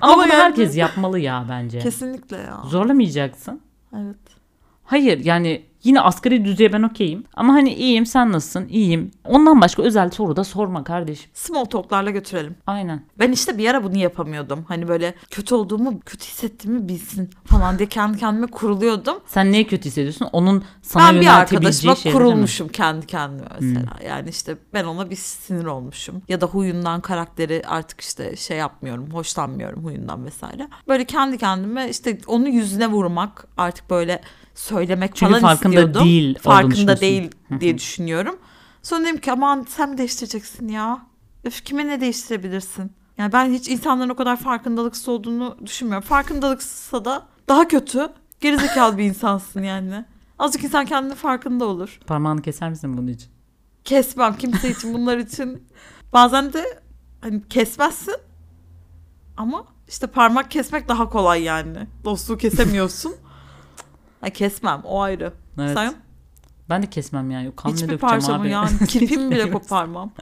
Ama, 0.00 0.12
Ama 0.12 0.22
bunu 0.24 0.32
yani- 0.32 0.42
herkes 0.42 0.76
yapmalı 0.76 1.18
ya 1.18 1.46
bence. 1.48 1.78
Kesinlikle 1.78 2.36
ya. 2.36 2.62
Zorlamayacaksın. 2.68 3.60
Evet. 3.96 4.16
Hayır 4.84 5.24
yani 5.24 5.69
yine 5.82 6.00
asgari 6.00 6.44
düzeye 6.44 6.72
ben 6.72 6.82
okeyim. 6.82 7.24
Ama 7.34 7.52
hani 7.52 7.74
iyiyim 7.74 8.06
sen 8.06 8.32
nasılsın? 8.32 8.68
İyiyim. 8.68 9.10
Ondan 9.24 9.60
başka 9.60 9.82
özel 9.82 10.10
soru 10.10 10.36
da 10.36 10.44
sorma 10.44 10.84
kardeşim. 10.84 11.30
Small 11.34 11.64
talk'larla 11.64 12.10
götürelim. 12.10 12.54
Aynen. 12.66 13.02
Ben 13.18 13.32
işte 13.32 13.58
bir 13.58 13.68
ara 13.68 13.84
bunu 13.84 13.98
yapamıyordum. 13.98 14.64
Hani 14.68 14.88
böyle 14.88 15.14
kötü 15.30 15.54
olduğumu, 15.54 16.00
kötü 16.00 16.24
hissettiğimi 16.24 16.88
bilsin 16.88 17.30
falan 17.44 17.78
diye 17.78 17.88
kendi 17.88 18.18
kendime 18.18 18.46
kuruluyordum. 18.46 19.16
Sen 19.26 19.52
neye 19.52 19.66
kötü 19.66 19.84
hissediyorsun? 19.84 20.28
Onun 20.32 20.64
sana 20.82 21.12
ben 21.12 21.20
bir 21.20 21.26
arkadaşıma 21.26 21.94
kurulmuşum 21.94 22.68
kendi 22.68 23.06
kendime 23.06 23.48
mesela. 23.60 23.90
Yani 24.06 24.28
işte 24.28 24.56
ben 24.74 24.84
ona 24.84 25.10
bir 25.10 25.16
sinir 25.16 25.64
olmuşum. 25.64 26.22
Ya 26.28 26.40
da 26.40 26.46
huyundan 26.46 27.00
karakteri 27.00 27.62
artık 27.66 28.00
işte 28.00 28.36
şey 28.36 28.56
yapmıyorum, 28.56 29.10
hoşlanmıyorum 29.10 29.84
huyundan 29.84 30.24
vesaire. 30.24 30.68
Böyle 30.88 31.04
kendi 31.04 31.38
kendime 31.38 31.88
işte 31.88 32.18
onu 32.26 32.48
yüzüne 32.48 32.86
vurmak 32.86 33.46
artık 33.56 33.90
böyle 33.90 34.20
söylemek 34.60 35.16
Çünkü 35.16 35.32
falan 35.32 35.42
farkında 35.42 35.74
istiyordum. 35.74 36.04
değil 36.04 36.38
Farkında 36.38 37.00
değil 37.00 37.30
diye 37.60 37.78
düşünüyorum. 37.78 38.38
Sonra 38.82 39.04
dedim 39.04 39.20
ki 39.20 39.32
aman 39.32 39.66
sen 39.68 39.90
mi 39.90 39.98
değiştireceksin 39.98 40.68
ya? 40.68 41.06
Öf 41.44 41.64
kime 41.64 41.86
ne 41.86 42.00
değiştirebilirsin? 42.00 42.92
Yani 43.18 43.32
ben 43.32 43.52
hiç 43.52 43.68
insanların 43.68 44.08
o 44.08 44.16
kadar 44.16 44.36
farkındalıksız 44.36 45.08
olduğunu 45.08 45.56
düşünmüyorum. 45.66 46.08
Farkındalıksızsa 46.08 47.04
da 47.04 47.26
daha 47.48 47.68
kötü, 47.68 48.08
gerizekalı 48.40 48.98
bir 48.98 49.04
insansın 49.04 49.62
yani. 49.62 50.04
Azıcık 50.38 50.64
insan 50.64 50.84
kendine 50.86 51.14
farkında 51.14 51.64
olur. 51.64 52.00
Parmağını 52.06 52.42
keser 52.42 52.70
misin 52.70 52.98
bunun 52.98 53.06
için? 53.06 53.28
Kesmem 53.84 54.36
kimse 54.36 54.70
için 54.70 54.94
bunlar 54.94 55.18
için. 55.18 55.68
Bazen 56.12 56.52
de 56.52 56.80
hani 57.20 57.48
kesmezsin 57.48 58.16
ama 59.36 59.64
işte 59.88 60.06
parmak 60.06 60.50
kesmek 60.50 60.88
daha 60.88 61.08
kolay 61.08 61.42
yani. 61.42 61.78
Dostluğu 62.04 62.38
kesemiyorsun. 62.38 63.14
Ha, 64.20 64.30
kesmem 64.30 64.80
o 64.84 65.00
ayrı. 65.00 65.32
Evet. 65.60 65.70
Sen 65.74 65.94
Ben 66.70 66.82
de 66.82 66.86
kesmem 66.90 67.30
yani. 67.30 67.52
Kan 67.56 67.70
hiçbir 67.72 67.98
parçamı 67.98 68.42
abi? 68.42 68.50
yani 68.50 68.70
kirpimi 68.88 69.30
bile 69.30 69.50
koparmam. 69.50 70.12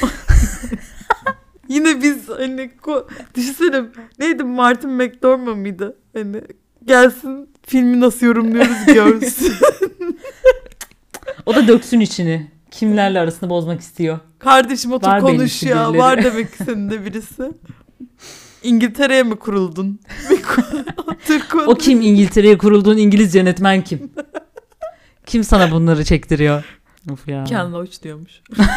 Yine 1.68 2.02
biz 2.02 2.28
hani 2.28 2.70
ko- 2.82 3.08
düşünsene 3.34 3.82
neydi 4.18 4.44
Martin 4.44 4.90
McDormand 4.90 5.56
mıydı? 5.56 5.96
Hani 6.16 6.42
gelsin 6.84 7.50
filmi 7.66 8.00
nasıl 8.00 8.26
yorumluyoruz 8.26 8.86
görsün. 8.86 9.52
O 11.46 11.54
da 11.54 11.68
döksün 11.68 12.00
içini. 12.00 12.50
Kimlerle 12.70 13.20
arasını 13.20 13.50
bozmak 13.50 13.80
istiyor. 13.80 14.18
Kardeşim 14.38 14.92
otur 14.92 15.08
Var 15.08 15.20
konuş 15.20 15.62
ya. 15.62 15.76
birileri. 15.76 15.98
Var 15.98 16.24
demek 16.24 16.52
ki 16.58 16.64
senin 16.64 16.90
de 16.90 17.04
birisi. 17.04 17.52
İngiltere'ye 18.62 19.22
mi 19.22 19.36
kuruldun? 19.36 20.00
Konuş. 21.50 21.68
O 21.68 21.74
kim 21.74 22.00
İngiltere'ye 22.00 22.58
kurulduğun 22.58 22.96
İngiliz 22.96 23.34
yönetmen 23.34 23.84
kim? 23.84 24.12
kim 25.26 25.44
sana 25.44 25.70
bunları 25.70 26.04
çektiriyor? 26.04 26.64
Of 27.12 27.28
ya. 27.28 27.44
Kendine 27.44 27.76
hoş 27.76 28.02
diyormuş. 28.02 28.42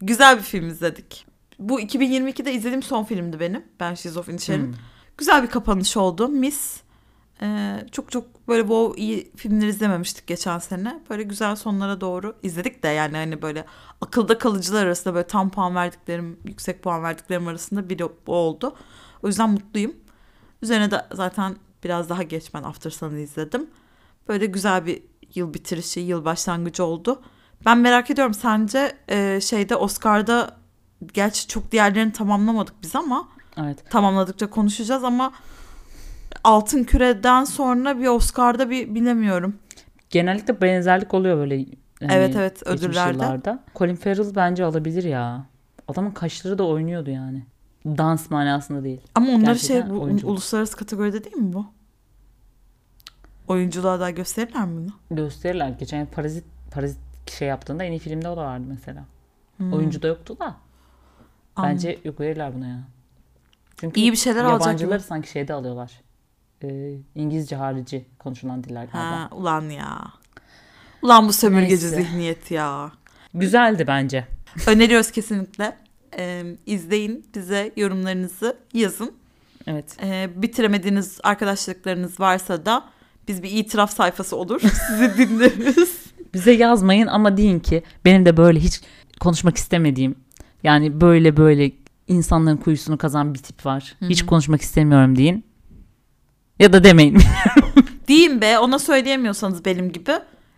Güzel 0.00 0.38
bir 0.38 0.42
film 0.42 0.68
izledik. 0.68 1.26
Bu 1.58 1.80
2022'de 1.80 2.52
izlediğim 2.52 2.82
son 2.82 3.04
filmdi 3.04 3.40
benim. 3.40 3.64
Ben 3.80 3.94
Şizofren 3.94 4.36
İçerim. 4.36 4.66
Hmm. 4.66 4.74
Güzel 5.18 5.42
bir 5.42 5.48
kapanış 5.48 5.96
oldu. 5.96 6.28
Miss. 6.28 6.80
Ee, 7.42 7.86
çok 7.92 8.10
çok 8.12 8.48
böyle 8.48 8.68
bu 8.68 8.94
iyi 8.96 9.32
filmleri 9.36 9.68
izlememiştik 9.70 10.26
geçen 10.26 10.58
sene. 10.58 11.00
Böyle 11.10 11.22
güzel 11.22 11.56
sonlara 11.56 12.00
doğru 12.00 12.36
izledik 12.42 12.82
de 12.82 12.88
yani 12.88 13.16
hani 13.16 13.42
böyle 13.42 13.64
akılda 14.00 14.38
kalıcılar 14.38 14.86
arasında 14.86 15.14
böyle 15.14 15.26
tam 15.26 15.50
puan 15.50 15.74
verdiklerim, 15.74 16.40
yüksek 16.44 16.82
puan 16.82 17.02
verdiklerim 17.02 17.48
arasında 17.48 17.88
biri 17.90 18.08
bu 18.26 18.34
oldu. 18.34 18.76
O 19.22 19.26
yüzden 19.26 19.50
mutluyum. 19.50 19.94
Üzerine 20.62 20.90
de 20.90 21.06
zaten 21.12 21.56
biraz 21.84 22.08
daha 22.08 22.22
geç 22.22 22.54
ben 22.54 22.62
After 22.62 22.90
Sun'ı 22.90 23.18
izledim. 23.18 23.70
Böyle 24.28 24.46
güzel 24.46 24.86
bir 24.86 25.02
yıl 25.34 25.54
bitirişi, 25.54 26.00
yıl 26.00 26.24
başlangıcı 26.24 26.84
oldu. 26.84 27.22
Ben 27.66 27.78
merak 27.78 28.10
ediyorum 28.10 28.34
sence 28.34 28.96
e, 29.08 29.40
şeyde 29.40 29.76
Oscar'da 29.76 30.56
gerçi 31.14 31.48
çok 31.48 31.72
diğerlerini 31.72 32.12
tamamlamadık 32.12 32.74
biz 32.82 32.96
ama 32.96 33.28
Evet. 33.56 33.90
tamamladıkça 33.90 34.50
konuşacağız 34.50 35.04
ama 35.04 35.32
Altın 36.44 36.84
Küre'den 36.84 37.44
sonra 37.44 37.98
bir 37.98 38.06
Oscar'da 38.06 38.70
bir 38.70 38.94
bilemiyorum. 38.94 39.56
Genellikle 40.10 40.60
benzerlik 40.60 41.14
oluyor 41.14 41.36
böyle. 41.36 41.56
yani 41.56 41.66
Evet, 42.00 42.36
evet, 42.36 42.62
ödüllerde. 42.66 43.12
yıllarda. 43.12 43.64
Colin 43.76 43.96
Farrell 43.96 44.34
bence 44.34 44.64
alabilir 44.64 45.04
ya. 45.04 45.46
Adamın 45.88 46.10
kaşları 46.10 46.58
da 46.58 46.66
oynuyordu 46.66 47.10
yani. 47.10 47.42
Dans 47.86 48.30
manasında 48.30 48.84
değil. 48.84 49.00
Ama 49.14 49.26
Gerçekten 49.32 49.82
şey 49.82 49.90
bu 49.90 50.00
oyunculuk. 50.02 50.30
uluslararası 50.32 50.76
kategoride 50.76 51.24
değil 51.24 51.36
mi 51.36 51.52
bu? 51.52 51.66
Oyunculuğa 53.48 54.00
da 54.00 54.10
gösterirler 54.10 54.64
mi 54.66 54.76
bunu? 54.76 55.16
Gösterirler. 55.16 55.68
Geçen 55.68 56.06
Parazit, 56.06 56.44
Parazit 56.70 56.98
şey 57.26 57.48
yaptığında 57.48 57.84
en 57.84 57.92
iyi 57.92 57.98
filmde 57.98 58.28
o 58.28 58.36
da 58.36 58.40
vardı 58.44 58.64
mesela. 58.68 59.04
Hmm. 59.56 59.72
Oyuncu 59.72 60.02
da 60.02 60.06
yoktu 60.08 60.36
da. 60.40 60.56
Anladım. 61.56 61.74
Bence 61.74 61.98
yok 62.04 62.20
verirler 62.20 62.54
buna 62.54 62.66
ya. 62.66 62.78
Çünkü 63.76 64.00
İyi 64.00 64.12
bir 64.12 64.16
şeyler 64.16 64.44
alacak 64.44 64.66
yabancıları 64.66 65.00
sanki 65.00 65.30
şeyde 65.30 65.54
alıyorlar. 65.54 66.00
Ee, 66.64 66.92
İngilizce 67.14 67.56
harici 67.56 68.06
konuşulan 68.18 68.64
diller 68.64 68.84
galiba. 68.84 68.98
Ha, 68.98 69.28
ulan 69.32 69.68
ya. 69.70 70.12
Ulan 71.02 71.28
bu 71.28 71.32
sömürgeci 71.32 71.84
Neyse. 71.84 72.02
zihniyet 72.02 72.50
ya. 72.50 72.92
Güzeldi 73.34 73.84
bence. 73.86 74.26
Öneriyoruz 74.66 75.10
kesinlikle. 75.10 75.76
Ee, 76.18 76.56
izleyin 76.66 77.26
bize 77.34 77.72
yorumlarınızı 77.76 78.56
yazın. 78.74 79.12
Evet. 79.66 79.96
Ee, 80.02 80.30
bitiremediğiniz 80.36 81.18
arkadaşlıklarınız 81.22 82.20
varsa 82.20 82.66
da 82.66 82.84
biz 83.28 83.42
bir 83.42 83.50
itiraf 83.50 83.90
sayfası 83.90 84.36
olur. 84.36 84.60
Sizi 84.88 85.18
dinleriz. 85.18 86.00
Bize 86.34 86.52
yazmayın 86.52 87.06
ama 87.06 87.36
deyin 87.36 87.60
ki 87.60 87.82
benim 88.04 88.26
de 88.26 88.36
böyle 88.36 88.60
hiç 88.60 88.80
konuşmak 89.20 89.56
istemediğim 89.56 90.14
yani 90.62 91.00
böyle 91.00 91.36
böyle 91.36 91.72
insanların 92.08 92.56
kuyusunu 92.56 92.98
kazan 92.98 93.34
bir 93.34 93.38
tip 93.38 93.66
var. 93.66 93.96
Hiç 94.08 94.26
konuşmak 94.26 94.60
istemiyorum 94.60 95.16
deyin. 95.16 95.44
Ya 96.60 96.72
da 96.72 96.84
demeyin. 96.84 97.18
Deyin 98.08 98.40
be 98.40 98.58
ona 98.58 98.78
söyleyemiyorsanız 98.78 99.64
benim 99.64 99.92
gibi. 99.92 100.12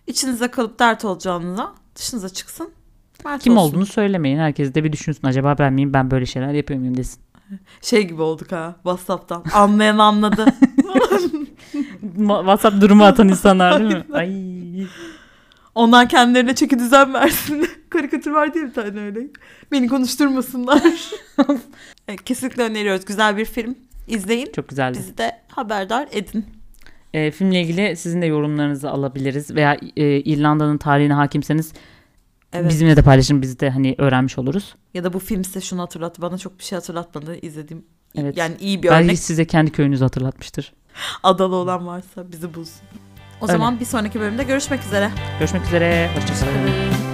içinize 0.06 0.48
kalıp 0.48 0.78
dert 0.78 1.04
olacağınıza 1.04 1.72
dışınıza 1.96 2.28
çıksın. 2.28 2.70
Mert 3.24 3.42
Kim 3.42 3.56
olsun. 3.56 3.70
olduğunu 3.70 3.86
söylemeyin. 3.86 4.38
Herkes 4.38 4.74
de 4.74 4.84
bir 4.84 4.92
düşünsün. 4.92 5.26
Acaba 5.26 5.56
ben 5.58 5.72
miyim? 5.72 5.92
Ben 5.92 6.10
böyle 6.10 6.26
şeyler 6.26 6.52
yapıyor 6.52 6.80
muyum 6.80 6.96
desin. 6.96 7.20
Şey 7.82 8.02
gibi 8.08 8.22
olduk 8.22 8.52
ha 8.52 8.76
Whatsapp'tan. 8.82 9.44
Anlayan 9.54 9.98
anladı. 9.98 10.46
WhatsApp 12.16 12.80
durumu 12.80 13.04
atan 13.04 13.28
insanlar 13.28 13.80
değil 13.80 13.94
mi? 13.94 14.04
Ay. 14.12 14.86
Ondan 15.74 16.08
kendilerine 16.08 16.54
çeki 16.54 16.78
düzen 16.78 17.14
versin. 17.14 17.68
Karikatür 17.90 18.30
var 18.30 18.54
diye 18.54 18.64
bir 18.64 18.74
tane 18.74 19.00
öyle. 19.00 19.20
Beni 19.72 19.88
konuşturmasınlar. 19.88 20.82
Evet, 22.08 22.24
Kesinlikle 22.24 22.62
öneriyoruz. 22.62 23.04
Güzel 23.04 23.36
bir 23.36 23.44
film. 23.44 23.76
İzleyin. 24.08 24.52
Çok 24.56 24.68
güzeldi. 24.68 24.98
Bizi 24.98 25.18
de 25.18 25.32
haberdar 25.48 26.08
edin. 26.12 26.46
E, 27.14 27.30
filmle 27.30 27.60
ilgili 27.60 27.96
sizin 27.96 28.22
de 28.22 28.26
yorumlarınızı 28.26 28.90
alabiliriz. 28.90 29.54
Veya 29.54 29.76
e, 29.96 30.16
İrlanda'nın 30.20 30.78
tarihine 30.78 31.12
hakimseniz 31.12 31.72
Evet. 32.52 32.70
bizimle 32.70 32.96
de 32.96 33.02
paylaşın. 33.02 33.42
Biz 33.42 33.60
de 33.60 33.70
hani 33.70 33.94
öğrenmiş 33.98 34.38
oluruz. 34.38 34.74
Ya 34.94 35.04
da 35.04 35.12
bu 35.12 35.18
film 35.18 35.44
size 35.44 35.60
şunu 35.60 35.82
hatırlattı. 35.82 36.22
Bana 36.22 36.38
çok 36.38 36.58
bir 36.58 36.64
şey 36.64 36.76
hatırlatmadı. 36.76 37.36
izlediğim. 37.42 37.84
Evet. 38.16 38.36
Yani 38.36 38.54
iyi 38.60 38.82
bir 38.82 38.88
Belki 38.88 39.04
örnek. 39.04 39.18
size 39.18 39.44
kendi 39.44 39.70
köyünüzü 39.72 40.04
hatırlatmıştır. 40.04 40.72
Adalı 41.22 41.56
olan 41.56 41.86
varsa 41.86 42.32
bizi 42.32 42.54
bulsun. 42.54 42.82
O 43.40 43.46
zaman 43.46 43.80
bir 43.80 43.84
sonraki 43.84 44.20
bölümde 44.20 44.44
görüşmek 44.44 44.84
üzere. 44.84 45.10
Görüşmek 45.38 45.66
üzere. 45.66 46.10
Hoşçakalın. 46.14 46.52
Hoşçakalın. 46.68 47.11